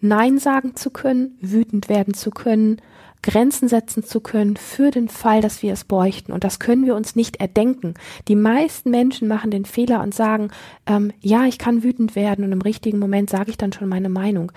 Nein 0.00 0.38
sagen 0.38 0.74
zu 0.74 0.90
können, 0.90 1.38
wütend 1.40 1.88
werden 1.88 2.14
zu 2.14 2.30
können, 2.30 2.82
Grenzen 3.22 3.68
setzen 3.68 4.02
zu 4.02 4.20
können 4.20 4.56
für 4.56 4.90
den 4.90 5.08
Fall, 5.08 5.40
dass 5.40 5.62
wir 5.62 5.72
es 5.72 5.84
bräuchten. 5.84 6.32
Und 6.32 6.42
das 6.42 6.58
können 6.58 6.84
wir 6.84 6.96
uns 6.96 7.14
nicht 7.14 7.36
erdenken. 7.36 7.94
Die 8.26 8.34
meisten 8.34 8.90
Menschen 8.90 9.28
machen 9.28 9.50
den 9.50 9.64
Fehler 9.64 10.02
und 10.02 10.12
sagen, 10.12 10.50
ähm, 10.86 11.12
ja, 11.20 11.44
ich 11.46 11.58
kann 11.58 11.84
wütend 11.84 12.16
werden 12.16 12.44
und 12.44 12.52
im 12.52 12.60
richtigen 12.60 12.98
Moment 12.98 13.30
sage 13.30 13.50
ich 13.50 13.56
dann 13.56 13.72
schon 13.72 13.88
meine 13.88 14.08
Meinung. 14.08 14.50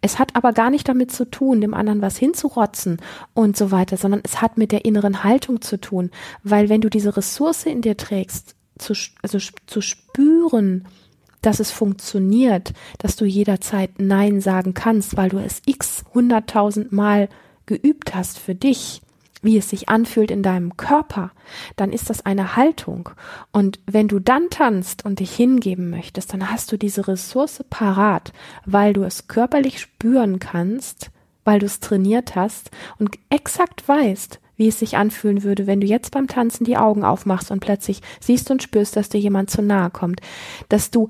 Es 0.00 0.18
hat 0.18 0.36
aber 0.36 0.52
gar 0.52 0.70
nicht 0.70 0.88
damit 0.88 1.10
zu 1.10 1.28
tun, 1.28 1.60
dem 1.60 1.74
anderen 1.74 2.00
was 2.00 2.16
hinzurotzen 2.16 2.98
und 3.34 3.56
so 3.56 3.70
weiter, 3.72 3.96
sondern 3.96 4.20
es 4.24 4.40
hat 4.40 4.56
mit 4.56 4.72
der 4.72 4.84
inneren 4.84 5.24
Haltung 5.24 5.60
zu 5.60 5.80
tun. 5.80 6.10
Weil 6.44 6.68
wenn 6.68 6.80
du 6.80 6.90
diese 6.90 7.16
Ressource 7.16 7.66
in 7.66 7.82
dir 7.82 7.96
trägst, 7.96 8.54
zu, 8.78 8.94
also 9.22 9.38
zu 9.66 9.80
spüren, 9.80 10.86
dass 11.40 11.58
es 11.58 11.70
funktioniert, 11.72 12.72
dass 12.98 13.16
du 13.16 13.24
jederzeit 13.24 13.98
Nein 13.98 14.40
sagen 14.40 14.74
kannst, 14.74 15.16
weil 15.16 15.28
du 15.28 15.38
es 15.38 15.60
x 15.66 16.04
hunderttausend 16.14 16.92
Mal 16.92 17.28
geübt 17.72 18.14
hast 18.14 18.38
für 18.38 18.54
dich, 18.54 19.00
wie 19.40 19.56
es 19.56 19.70
sich 19.70 19.88
anfühlt 19.88 20.30
in 20.30 20.42
deinem 20.42 20.76
Körper, 20.76 21.32
dann 21.76 21.92
ist 21.92 22.10
das 22.10 22.24
eine 22.24 22.54
Haltung. 22.54 23.10
Und 23.50 23.80
wenn 23.86 24.06
du 24.06 24.20
dann 24.20 24.50
tanzt 24.50 25.04
und 25.04 25.18
dich 25.18 25.34
hingeben 25.34 25.90
möchtest, 25.90 26.32
dann 26.32 26.50
hast 26.50 26.70
du 26.70 26.76
diese 26.76 27.08
Ressource 27.08 27.64
parat, 27.68 28.32
weil 28.66 28.92
du 28.92 29.02
es 29.02 29.26
körperlich 29.26 29.80
spüren 29.80 30.38
kannst, 30.38 31.10
weil 31.44 31.58
du 31.58 31.66
es 31.66 31.80
trainiert 31.80 32.36
hast 32.36 32.70
und 32.98 33.18
exakt 33.30 33.88
weißt, 33.88 34.38
wie 34.56 34.68
es 34.68 34.78
sich 34.78 34.96
anfühlen 34.96 35.42
würde, 35.42 35.66
wenn 35.66 35.80
du 35.80 35.86
jetzt 35.88 36.12
beim 36.12 36.28
Tanzen 36.28 36.64
die 36.64 36.76
Augen 36.76 37.02
aufmachst 37.04 37.50
und 37.50 37.60
plötzlich 37.60 38.00
siehst 38.20 38.50
und 38.50 38.62
spürst, 38.62 38.94
dass 38.94 39.08
dir 39.08 39.18
jemand 39.18 39.50
zu 39.50 39.62
nahe 39.62 39.90
kommt, 39.90 40.20
dass 40.68 40.90
du 40.90 41.08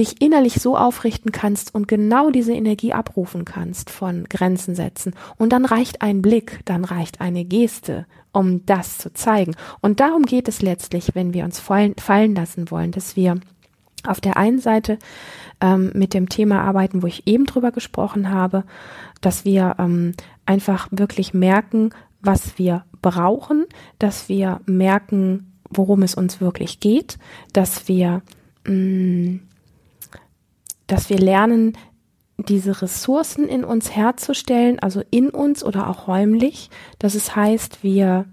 dich 0.00 0.22
innerlich 0.22 0.54
so 0.54 0.76
aufrichten 0.76 1.30
kannst 1.30 1.74
und 1.74 1.86
genau 1.86 2.30
diese 2.30 2.54
Energie 2.54 2.92
abrufen 2.94 3.44
kannst 3.44 3.90
von 3.90 4.24
Grenzen 4.28 4.74
setzen. 4.74 5.14
Und 5.36 5.52
dann 5.52 5.66
reicht 5.66 6.00
ein 6.00 6.22
Blick, 6.22 6.60
dann 6.64 6.84
reicht 6.84 7.20
eine 7.20 7.44
Geste, 7.44 8.06
um 8.32 8.64
das 8.64 8.96
zu 8.98 9.12
zeigen. 9.12 9.54
Und 9.80 10.00
darum 10.00 10.24
geht 10.24 10.48
es 10.48 10.62
letztlich, 10.62 11.14
wenn 11.14 11.34
wir 11.34 11.44
uns 11.44 11.60
fallen, 11.60 12.34
lassen 12.34 12.70
wollen, 12.70 12.92
dass 12.92 13.14
wir 13.14 13.40
auf 14.06 14.22
der 14.22 14.38
einen 14.38 14.58
Seite 14.58 14.98
ähm, 15.60 15.92
mit 15.94 16.14
dem 16.14 16.30
Thema 16.30 16.62
arbeiten, 16.62 17.02
wo 17.02 17.06
ich 17.06 17.26
eben 17.26 17.44
drüber 17.44 17.70
gesprochen 17.70 18.30
habe, 18.30 18.64
dass 19.20 19.44
wir 19.44 19.76
ähm, 19.78 20.14
einfach 20.46 20.88
wirklich 20.90 21.34
merken, 21.34 21.90
was 22.22 22.58
wir 22.58 22.84
brauchen, 23.02 23.66
dass 23.98 24.30
wir 24.30 24.60
merken, 24.64 25.52
worum 25.68 26.02
es 26.02 26.14
uns 26.14 26.40
wirklich 26.40 26.80
geht, 26.80 27.18
dass 27.52 27.86
wir 27.86 28.22
mh, 28.66 28.72
mm, 28.74 29.40
dass 30.90 31.10
wir 31.10 31.18
lernen, 31.18 31.76
diese 32.36 32.82
Ressourcen 32.82 33.48
in 33.48 33.64
uns 33.64 33.94
herzustellen, 33.94 34.78
also 34.78 35.02
in 35.10 35.28
uns 35.30 35.62
oder 35.62 35.88
auch 35.88 36.08
räumlich. 36.08 36.70
Das 36.98 37.14
es 37.14 37.36
heißt, 37.36 37.82
wir, 37.82 38.26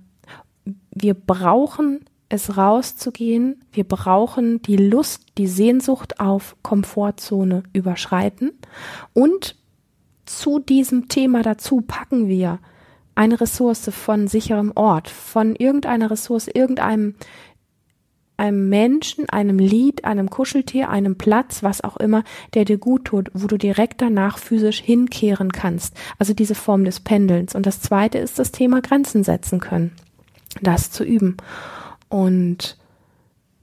wir 0.94 1.14
brauchen 1.14 2.06
es 2.30 2.58
rauszugehen. 2.58 3.64
Wir 3.72 3.84
brauchen 3.84 4.62
die 4.62 4.78
Lust, 4.78 5.24
die 5.38 5.48
Sehnsucht 5.48 6.20
auf 6.20 6.56
Komfortzone 6.62 7.64
überschreiten. 7.74 8.52
Und 9.14 9.56
zu 10.26 10.60
diesem 10.60 11.08
Thema 11.08 11.42
dazu 11.42 11.82
packen 11.82 12.28
wir 12.28 12.60
eine 13.16 13.40
Ressource 13.40 13.90
von 13.92 14.28
sicherem 14.28 14.72
Ort, 14.76 15.10
von 15.10 15.56
irgendeiner 15.56 16.12
Ressource, 16.12 16.48
irgendeinem 16.48 17.16
einem 18.38 18.70
Menschen, 18.70 19.28
einem 19.30 19.58
Lied, 19.58 20.06
einem 20.06 20.30
Kuscheltier, 20.30 20.90
einem 20.90 21.18
Platz, 21.18 21.64
was 21.64 21.84
auch 21.84 21.98
immer, 21.98 22.24
der 22.54 22.66
dir 22.66 22.78
gut 22.78 23.06
tut, 23.06 23.30
wo 23.34 23.48
du 23.48 23.58
direkt 23.58 24.02
danach 24.02 24.38
physisch 24.38 24.80
hinkehren 24.80 25.52
kannst. 25.52 25.96
Also 26.20 26.34
diese 26.34 26.56
Form 26.56 26.86
des 26.86 27.00
Pendelns. 27.00 27.56
Und 27.56 27.66
das 27.66 27.82
zweite 27.82 28.20
ist 28.20 28.38
das 28.38 28.52
Thema 28.52 28.82
Grenzen 28.82 29.24
setzen 29.24 29.60
können. 29.60 29.92
Das 30.62 30.92
zu 30.92 31.04
üben. 31.04 31.38
Und 32.10 32.78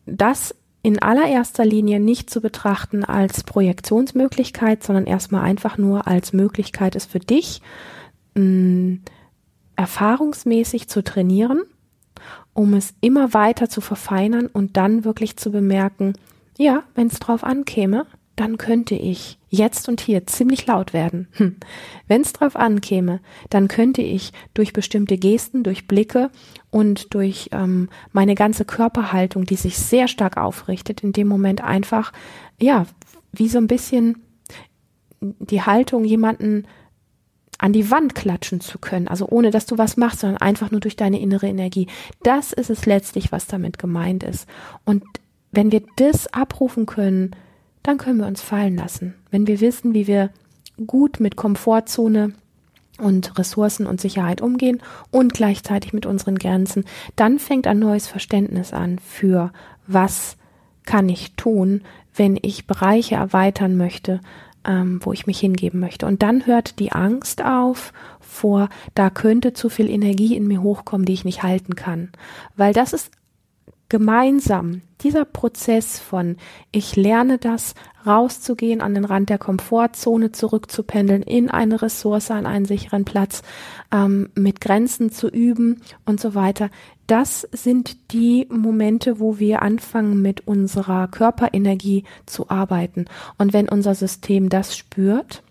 das 0.06 0.54
in 0.82 1.00
allererster 1.00 1.64
Linie 1.64 1.98
nicht 1.98 2.28
zu 2.28 2.40
betrachten 2.40 3.04
als 3.04 3.44
Projektionsmöglichkeit, 3.44 4.82
sondern 4.82 5.06
erstmal 5.06 5.42
einfach 5.42 5.78
nur 5.78 6.06
als 6.06 6.32
Möglichkeit, 6.32 6.94
es 6.94 7.06
für 7.06 7.20
dich 7.20 7.62
mh, 8.34 8.42
mm, 8.42 9.00
erfahrungsmäßig 9.76 10.88
zu 10.88 11.02
trainieren 11.02 11.62
um 12.54 12.74
es 12.74 12.94
immer 13.00 13.34
weiter 13.34 13.68
zu 13.68 13.80
verfeinern 13.80 14.46
und 14.46 14.76
dann 14.76 15.04
wirklich 15.04 15.36
zu 15.36 15.50
bemerken, 15.50 16.14
ja, 16.56 16.84
wenn 16.94 17.08
es 17.08 17.18
drauf 17.18 17.44
ankäme, 17.44 18.06
dann 18.36 18.58
könnte 18.58 18.94
ich 18.94 19.38
jetzt 19.48 19.88
und 19.88 20.00
hier 20.00 20.26
ziemlich 20.26 20.66
laut 20.66 20.92
werden. 20.92 21.28
Hm. 21.32 21.56
Wenn 22.08 22.22
es 22.22 22.32
drauf 22.32 22.56
ankäme, 22.56 23.20
dann 23.48 23.68
könnte 23.68 24.02
ich 24.02 24.32
durch 24.54 24.72
bestimmte 24.72 25.16
Gesten, 25.18 25.62
durch 25.62 25.86
Blicke 25.86 26.30
und 26.70 27.14
durch 27.14 27.50
ähm, 27.52 27.88
meine 28.12 28.34
ganze 28.34 28.64
Körperhaltung, 28.64 29.44
die 29.44 29.54
sich 29.54 29.78
sehr 29.78 30.08
stark 30.08 30.36
aufrichtet, 30.36 31.02
in 31.02 31.12
dem 31.12 31.28
Moment 31.28 31.62
einfach, 31.62 32.12
ja, 32.60 32.86
wie 33.32 33.48
so 33.48 33.58
ein 33.58 33.68
bisschen 33.68 34.22
die 35.20 35.62
Haltung 35.62 36.04
jemanden 36.04 36.66
an 37.64 37.72
die 37.72 37.90
Wand 37.90 38.14
klatschen 38.14 38.60
zu 38.60 38.78
können, 38.78 39.08
also 39.08 39.26
ohne 39.26 39.50
dass 39.50 39.64
du 39.64 39.78
was 39.78 39.96
machst, 39.96 40.20
sondern 40.20 40.36
einfach 40.36 40.70
nur 40.70 40.80
durch 40.80 40.96
deine 40.96 41.18
innere 41.18 41.46
Energie. 41.46 41.86
Das 42.22 42.52
ist 42.52 42.68
es 42.68 42.84
letztlich, 42.84 43.32
was 43.32 43.46
damit 43.46 43.78
gemeint 43.78 44.22
ist. 44.22 44.46
Und 44.84 45.02
wenn 45.50 45.72
wir 45.72 45.82
das 45.96 46.26
abrufen 46.26 46.84
können, 46.84 47.34
dann 47.82 47.96
können 47.96 48.18
wir 48.18 48.26
uns 48.26 48.42
fallen 48.42 48.76
lassen. 48.76 49.14
Wenn 49.30 49.46
wir 49.46 49.62
wissen, 49.62 49.94
wie 49.94 50.06
wir 50.06 50.28
gut 50.86 51.20
mit 51.20 51.36
Komfortzone 51.36 52.34
und 52.98 53.38
Ressourcen 53.38 53.86
und 53.86 53.98
Sicherheit 53.98 54.42
umgehen 54.42 54.82
und 55.10 55.32
gleichzeitig 55.32 55.94
mit 55.94 56.04
unseren 56.04 56.36
Grenzen, 56.36 56.84
dann 57.16 57.38
fängt 57.38 57.66
ein 57.66 57.78
neues 57.78 58.08
Verständnis 58.08 58.74
an 58.74 58.98
für 58.98 59.54
was 59.86 60.36
kann 60.84 61.08
ich 61.08 61.32
tun, 61.36 61.80
wenn 62.14 62.38
ich 62.42 62.66
Bereiche 62.66 63.14
erweitern 63.14 63.78
möchte, 63.78 64.20
ähm, 64.66 65.00
wo 65.02 65.12
ich 65.12 65.26
mich 65.26 65.38
hingeben 65.38 65.80
möchte. 65.80 66.06
Und 66.06 66.22
dann 66.22 66.46
hört 66.46 66.78
die 66.78 66.92
Angst 66.92 67.44
auf 67.44 67.92
vor, 68.20 68.68
da 68.94 69.10
könnte 69.10 69.52
zu 69.52 69.68
viel 69.68 69.88
Energie 69.88 70.36
in 70.36 70.46
mir 70.46 70.62
hochkommen, 70.62 71.06
die 71.06 71.12
ich 71.12 71.24
nicht 71.24 71.42
halten 71.42 71.76
kann. 71.76 72.10
Weil 72.56 72.72
das 72.72 72.92
ist 72.92 73.10
gemeinsam 73.88 74.82
dieser 75.02 75.24
Prozess 75.24 76.00
von 76.00 76.36
ich 76.72 76.96
lerne 76.96 77.38
das, 77.38 77.74
rauszugehen, 78.06 78.80
an 78.80 78.94
den 78.94 79.04
Rand 79.04 79.30
der 79.30 79.38
Komfortzone 79.38 80.32
zurückzupendeln, 80.32 81.22
in 81.22 81.50
eine 81.50 81.80
Ressource, 81.80 82.30
an 82.30 82.46
einen 82.46 82.64
sicheren 82.64 83.04
Platz, 83.04 83.42
ähm, 83.92 84.30
mit 84.34 84.60
Grenzen 84.60 85.10
zu 85.10 85.28
üben 85.28 85.80
und 86.04 86.20
so 86.20 86.34
weiter. 86.34 86.70
Das 87.06 87.46
sind 87.52 88.12
die 88.12 88.46
Momente, 88.50 89.20
wo 89.20 89.38
wir 89.38 89.62
anfangen, 89.62 90.22
mit 90.22 90.46
unserer 90.46 91.08
Körperenergie 91.08 92.04
zu 92.24 92.48
arbeiten. 92.48 93.06
Und 93.36 93.52
wenn 93.52 93.68
unser 93.68 93.94
System 93.94 94.48
das 94.48 94.76
spürt, 94.76 95.42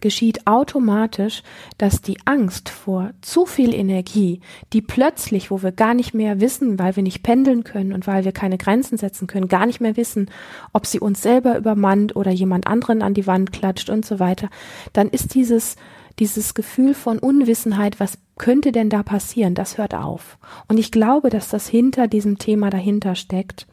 geschieht 0.00 0.46
automatisch, 0.46 1.42
dass 1.76 2.00
die 2.00 2.18
Angst 2.24 2.68
vor 2.68 3.10
zu 3.20 3.44
viel 3.44 3.74
Energie, 3.74 4.40
die 4.72 4.80
plötzlich, 4.80 5.50
wo 5.50 5.62
wir 5.62 5.72
gar 5.72 5.94
nicht 5.94 6.14
mehr 6.14 6.40
wissen, 6.40 6.78
weil 6.78 6.96
wir 6.96 7.02
nicht 7.02 7.22
pendeln 7.22 7.64
können 7.64 7.92
und 7.92 8.06
weil 8.06 8.24
wir 8.24 8.32
keine 8.32 8.56
Grenzen 8.56 8.96
setzen 8.96 9.26
können, 9.26 9.48
gar 9.48 9.66
nicht 9.66 9.80
mehr 9.80 9.96
wissen, 9.96 10.30
ob 10.72 10.86
sie 10.86 11.00
uns 11.00 11.20
selber 11.20 11.58
übermannt 11.58 12.16
oder 12.16 12.30
jemand 12.30 12.66
anderen 12.66 13.02
an 13.02 13.14
die 13.14 13.26
Wand 13.26 13.52
klatscht 13.52 13.90
und 13.90 14.06
so 14.06 14.18
weiter, 14.18 14.48
dann 14.92 15.08
ist 15.08 15.34
dieses 15.34 15.76
dieses 16.18 16.54
Gefühl 16.54 16.94
von 16.94 17.18
Unwissenheit, 17.18 17.98
was 17.98 18.18
könnte 18.40 18.72
denn 18.72 18.88
da 18.88 19.02
passieren, 19.02 19.54
das 19.54 19.76
hört 19.76 19.94
auf. 19.94 20.38
Und 20.66 20.78
ich 20.78 20.90
glaube, 20.90 21.28
dass 21.28 21.50
das 21.50 21.68
hinter 21.68 22.08
diesem 22.08 22.38
Thema 22.38 22.70
dahinter 22.70 23.14
steckt. 23.14 23.66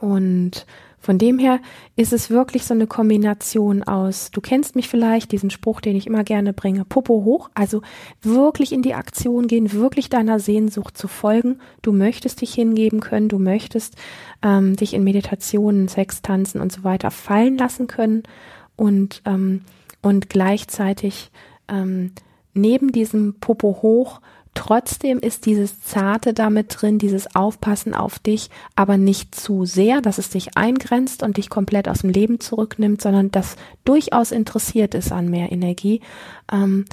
Und 0.00 0.66
von 0.98 1.18
dem 1.18 1.38
her 1.38 1.60
ist 1.94 2.12
es 2.12 2.28
wirklich 2.28 2.64
so 2.64 2.74
eine 2.74 2.88
Kombination 2.88 3.84
aus, 3.84 4.32
du 4.32 4.40
kennst 4.40 4.74
mich 4.74 4.88
vielleicht, 4.88 5.30
diesen 5.30 5.50
Spruch, 5.50 5.80
den 5.80 5.94
ich 5.94 6.08
immer 6.08 6.24
gerne 6.24 6.52
bringe, 6.52 6.84
Popo 6.84 7.22
hoch, 7.22 7.48
also 7.54 7.80
wirklich 8.22 8.72
in 8.72 8.82
die 8.82 8.94
Aktion 8.94 9.46
gehen, 9.46 9.72
wirklich 9.72 10.10
deiner 10.10 10.40
Sehnsucht 10.40 10.98
zu 10.98 11.06
folgen. 11.06 11.60
Du 11.80 11.92
möchtest 11.92 12.40
dich 12.40 12.52
hingeben 12.54 12.98
können, 12.98 13.28
du 13.28 13.38
möchtest 13.38 13.94
ähm, 14.42 14.74
dich 14.74 14.94
in 14.94 15.04
Meditationen, 15.04 15.86
Sex, 15.86 16.22
Tanzen 16.22 16.60
und 16.60 16.72
so 16.72 16.82
weiter 16.82 17.12
fallen 17.12 17.56
lassen 17.56 17.86
können 17.86 18.24
und, 18.74 19.22
ähm, 19.26 19.60
und 20.02 20.28
gleichzeitig 20.28 21.30
ähm, 21.68 22.10
neben 22.56 22.92
diesem 22.92 23.34
Popo 23.40 23.78
hoch. 23.82 24.20
Trotzdem 24.54 25.18
ist 25.18 25.44
dieses 25.44 25.82
Zarte 25.82 26.32
damit 26.32 26.74
drin, 26.80 26.98
dieses 26.98 27.36
Aufpassen 27.36 27.92
auf 27.92 28.18
dich, 28.18 28.48
aber 28.74 28.96
nicht 28.96 29.34
zu 29.34 29.66
sehr, 29.66 30.00
dass 30.00 30.16
es 30.16 30.30
dich 30.30 30.56
eingrenzt 30.56 31.22
und 31.22 31.36
dich 31.36 31.50
komplett 31.50 31.88
aus 31.88 32.00
dem 32.00 32.10
Leben 32.10 32.40
zurücknimmt, 32.40 33.02
sondern 33.02 33.30
das 33.30 33.56
durchaus 33.84 34.32
interessiert 34.32 34.94
ist 34.94 35.12
an 35.12 35.28
mehr 35.28 35.52
Energie, 35.52 36.00
ähm, 36.50 36.86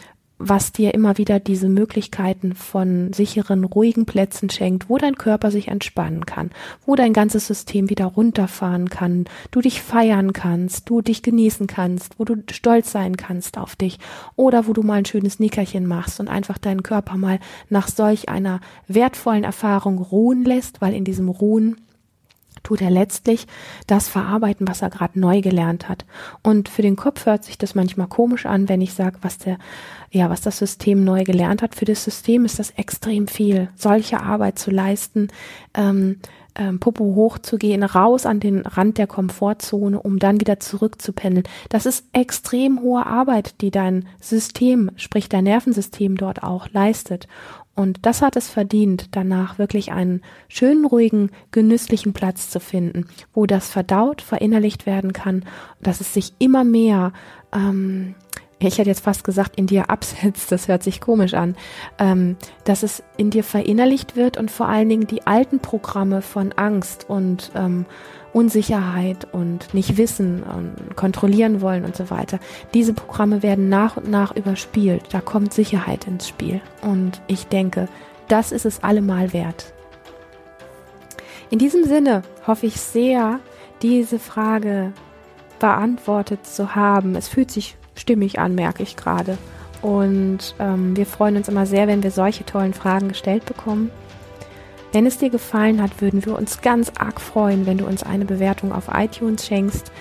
was 0.49 0.71
dir 0.71 0.93
immer 0.93 1.17
wieder 1.17 1.39
diese 1.39 1.69
Möglichkeiten 1.69 2.53
von 2.53 3.13
sicheren, 3.13 3.63
ruhigen 3.63 4.05
Plätzen 4.05 4.49
schenkt, 4.49 4.89
wo 4.89 4.97
dein 4.97 5.15
Körper 5.15 5.51
sich 5.51 5.69
entspannen 5.69 6.25
kann, 6.25 6.51
wo 6.85 6.95
dein 6.95 7.13
ganzes 7.13 7.47
System 7.47 7.89
wieder 7.89 8.05
runterfahren 8.05 8.89
kann, 8.89 9.25
du 9.51 9.61
dich 9.61 9.81
feiern 9.81 10.33
kannst, 10.33 10.89
du 10.89 11.01
dich 11.01 11.23
genießen 11.23 11.67
kannst, 11.67 12.19
wo 12.19 12.25
du 12.25 12.43
stolz 12.51 12.91
sein 12.91 13.15
kannst 13.15 13.57
auf 13.57 13.75
dich 13.75 13.99
oder 14.35 14.67
wo 14.67 14.73
du 14.73 14.83
mal 14.83 14.95
ein 14.95 15.05
schönes 15.05 15.39
Nickerchen 15.39 15.87
machst 15.87 16.19
und 16.19 16.27
einfach 16.27 16.57
deinen 16.57 16.83
Körper 16.83 17.17
mal 17.17 17.39
nach 17.69 17.87
solch 17.87 18.29
einer 18.29 18.59
wertvollen 18.87 19.43
Erfahrung 19.43 19.97
ruhen 19.97 20.43
lässt, 20.43 20.81
weil 20.81 20.93
in 20.93 21.05
diesem 21.05 21.29
Ruhen 21.29 21.77
tut 22.63 22.81
er 22.81 22.89
letztlich 22.89 23.47
das 23.87 24.07
verarbeiten, 24.07 24.67
was 24.67 24.81
er 24.81 24.89
gerade 24.89 25.19
neu 25.19 25.41
gelernt 25.41 25.89
hat. 25.89 26.05
Und 26.41 26.69
für 26.69 26.81
den 26.81 26.95
Kopf 26.95 27.25
hört 27.25 27.43
sich 27.43 27.57
das 27.57 27.75
manchmal 27.75 28.07
komisch 28.07 28.45
an, 28.45 28.69
wenn 28.69 28.81
ich 28.81 28.93
sage, 28.93 29.17
was 29.21 29.37
der, 29.37 29.57
ja, 30.11 30.29
was 30.29 30.41
das 30.41 30.57
System 30.57 31.03
neu 31.03 31.23
gelernt 31.23 31.61
hat. 31.61 31.75
Für 31.75 31.85
das 31.85 32.03
System 32.03 32.45
ist 32.45 32.59
das 32.59 32.71
extrem 32.71 33.27
viel, 33.27 33.69
solche 33.75 34.21
Arbeit 34.21 34.57
zu 34.57 34.71
leisten, 34.71 35.27
ähm, 35.73 36.17
ähm, 36.55 36.79
Popo 36.79 37.15
hochzugehen, 37.15 37.83
raus 37.83 38.25
an 38.25 38.39
den 38.39 38.61
Rand 38.61 38.97
der 38.97 39.07
Komfortzone, 39.07 39.99
um 39.99 40.19
dann 40.19 40.39
wieder 40.39 40.59
zurückzupendeln. 40.59 41.47
Das 41.69 41.85
ist 41.85 42.05
extrem 42.13 42.81
hohe 42.81 43.05
Arbeit, 43.05 43.61
die 43.61 43.71
dein 43.71 44.07
System, 44.21 44.91
sprich 44.95 45.29
dein 45.29 45.45
Nervensystem 45.45 46.15
dort 46.15 46.43
auch 46.43 46.69
leistet. 46.71 47.27
Und 47.75 48.05
das 48.05 48.21
hat 48.21 48.35
es 48.35 48.49
verdient, 48.49 49.09
danach 49.11 49.57
wirklich 49.57 49.91
einen 49.91 50.21
schönen, 50.47 50.85
ruhigen, 50.85 51.31
genüsslichen 51.51 52.13
Platz 52.13 52.49
zu 52.49 52.59
finden, 52.59 53.07
wo 53.33 53.45
das 53.45 53.69
verdaut, 53.69 54.21
verinnerlicht 54.21 54.85
werden 54.85 55.11
kann, 55.11 55.43
dass 55.81 55.99
es 55.99 56.13
sich 56.13 56.33
immer 56.37 56.63
mehr 56.63 57.13
ähm, 57.51 58.15
ich 58.67 58.77
hätte 58.77 58.89
jetzt 58.89 59.03
fast 59.03 59.23
gesagt, 59.23 59.57
in 59.57 59.67
dir 59.67 59.89
absetzt, 59.89 60.51
das 60.53 60.67
hört 60.67 60.83
sich 60.83 61.01
komisch 61.01 61.33
an, 61.33 61.55
ähm, 61.99 62.37
dass 62.63 62.83
es 62.83 63.03
in 63.17 63.29
dir 63.29 63.43
verinnerlicht 63.43 64.15
wird 64.15 64.37
und 64.37 64.51
vor 64.51 64.67
allen 64.67 64.89
Dingen 64.89 65.07
die 65.07 65.27
alten 65.27 65.59
Programme 65.59 66.21
von 66.21 66.53
Angst 66.53 67.05
und 67.09 67.51
ähm, 67.55 67.85
Unsicherheit 68.33 69.27
und 69.31 69.73
nicht 69.73 69.97
wissen 69.97 70.43
und 70.43 70.95
kontrollieren 70.95 71.61
wollen 71.61 71.85
und 71.85 71.95
so 71.95 72.09
weiter. 72.09 72.39
Diese 72.73 72.93
Programme 72.93 73.43
werden 73.43 73.69
nach 73.69 73.95
und 73.95 74.09
nach 74.09 74.35
überspielt. 74.35 75.03
Da 75.11 75.21
kommt 75.21 75.53
Sicherheit 75.53 76.07
ins 76.07 76.27
Spiel. 76.27 76.59
Und 76.81 77.21
ich 77.27 77.47
denke, 77.47 77.87
das 78.27 78.51
ist 78.51 78.65
es 78.65 78.83
allemal 78.83 79.33
wert. 79.33 79.73
In 81.51 81.59
diesem 81.59 81.83
Sinne 81.83 82.23
hoffe 82.47 82.65
ich 82.65 82.81
sehr, 82.81 83.39
diese 83.83 84.17
Frage 84.17 84.91
beantwortet 85.59 86.47
zu 86.47 86.73
haben. 86.75 87.15
Es 87.15 87.27
fühlt 87.27 87.51
sich 87.51 87.77
stimmig 87.95 88.39
an, 88.39 88.55
merke 88.55 88.81
ich 88.81 88.95
gerade. 88.95 89.37
Und 89.83 90.55
ähm, 90.59 90.95
wir 90.95 91.05
freuen 91.05 91.35
uns 91.35 91.49
immer 91.49 91.65
sehr, 91.65 91.87
wenn 91.87 92.01
wir 92.01 92.11
solche 92.11 92.45
tollen 92.45 92.73
Fragen 92.73 93.09
gestellt 93.09 93.45
bekommen. 93.45 93.91
Wenn 94.93 95.07
es 95.07 95.17
dir 95.17 95.31
gefallen 95.31 95.81
hat, 95.81 96.01
würden 96.01 96.23
wir 96.23 96.37
uns 96.37 96.61
ganz 96.61 96.91
arg 96.99 97.19
freuen, 97.19 97.65
wenn 97.65 97.79
du 97.79 97.85
uns 97.85 98.03
eine 98.03 98.25
Bewertung 98.25 98.71
auf 98.71 98.89
iTunes 98.93 99.47
schenkst, 99.47 99.91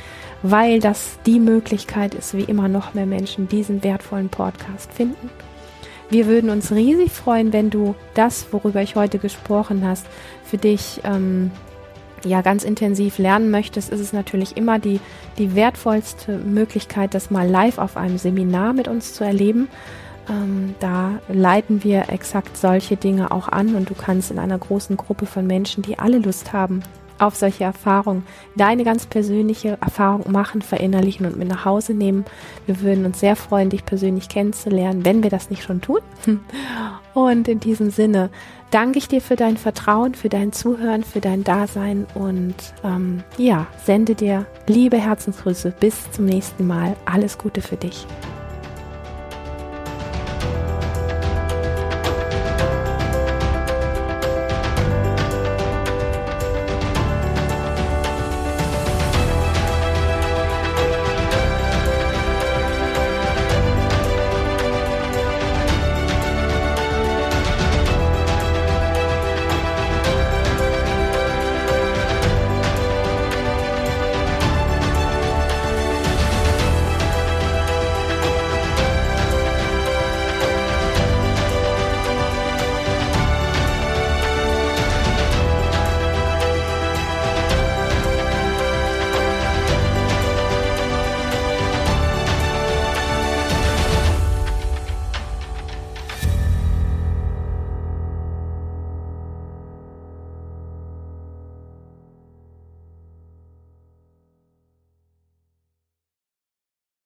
weil 0.42 0.80
das 0.80 1.18
die 1.24 1.40
Möglichkeit 1.40 2.14
ist, 2.14 2.36
wie 2.36 2.42
immer 2.42 2.68
noch 2.68 2.92
mehr 2.92 3.06
Menschen 3.06 3.48
diesen 3.48 3.82
wertvollen 3.82 4.28
Podcast 4.28 4.92
finden. 4.92 5.30
Wir 6.10 6.26
würden 6.26 6.50
uns 6.50 6.72
riesig 6.72 7.10
freuen, 7.10 7.54
wenn 7.54 7.70
du 7.70 7.94
das, 8.12 8.52
worüber 8.52 8.82
ich 8.82 8.94
heute 8.94 9.18
gesprochen 9.18 9.82
hast, 9.82 10.04
für 10.44 10.58
dich 10.58 11.00
ähm, 11.04 11.50
ja 12.22 12.42
ganz 12.42 12.62
intensiv 12.62 13.16
lernen 13.16 13.50
möchtest, 13.50 13.90
ist 13.90 14.00
es 14.00 14.12
natürlich 14.12 14.58
immer 14.58 14.78
die, 14.78 15.00
die 15.38 15.54
wertvollste 15.54 16.36
Möglichkeit, 16.36 17.14
das 17.14 17.30
mal 17.30 17.48
live 17.48 17.78
auf 17.78 17.96
einem 17.96 18.18
Seminar 18.18 18.74
mit 18.74 18.88
uns 18.88 19.14
zu 19.14 19.24
erleben. 19.24 19.68
Ähm, 20.28 20.74
da 20.80 21.20
leiten 21.28 21.82
wir 21.84 22.08
exakt 22.10 22.56
solche 22.56 22.96
Dinge 22.96 23.30
auch 23.30 23.48
an 23.48 23.74
und 23.74 23.90
du 23.90 23.94
kannst 23.94 24.30
in 24.30 24.38
einer 24.38 24.58
großen 24.58 24.96
Gruppe 24.96 25.26
von 25.26 25.46
Menschen, 25.46 25.82
die 25.82 25.98
alle 25.98 26.18
Lust 26.18 26.52
haben 26.52 26.82
auf 27.22 27.36
solche 27.36 27.64
Erfahrungen, 27.64 28.24
deine 28.56 28.84
ganz 28.84 29.06
persönliche 29.06 29.78
Erfahrung 29.80 30.30
machen, 30.30 30.60
verinnerlichen 30.60 31.24
und 31.24 31.36
mit 31.36 31.48
nach 31.48 31.64
Hause 31.64 31.94
nehmen. 31.94 32.24
Wir 32.66 32.80
würden 32.80 33.06
uns 33.06 33.20
sehr 33.20 33.36
freuen, 33.36 33.70
dich 33.70 33.86
persönlich 33.86 34.28
kennenzulernen, 34.28 35.04
wenn 35.04 35.22
wir 35.22 35.30
das 35.30 35.48
nicht 35.48 35.62
schon 35.62 35.80
tun. 35.80 36.00
Und 37.14 37.46
in 37.46 37.60
diesem 37.60 37.90
Sinne 37.90 38.30
danke 38.70 38.96
ich 38.96 39.06
dir 39.06 39.20
für 39.20 39.36
dein 39.36 39.58
Vertrauen, 39.58 40.14
für 40.14 40.30
dein 40.30 40.50
Zuhören, 40.52 41.04
für 41.04 41.20
dein 41.20 41.44
Dasein 41.44 42.06
und 42.14 42.54
ähm, 42.82 43.22
ja, 43.36 43.66
sende 43.84 44.14
dir 44.14 44.46
liebe 44.66 44.96
Herzensgrüße. 44.96 45.74
Bis 45.78 46.10
zum 46.12 46.24
nächsten 46.24 46.66
Mal. 46.66 46.96
Alles 47.04 47.36
Gute 47.36 47.60
für 47.60 47.76
dich. 47.76 48.06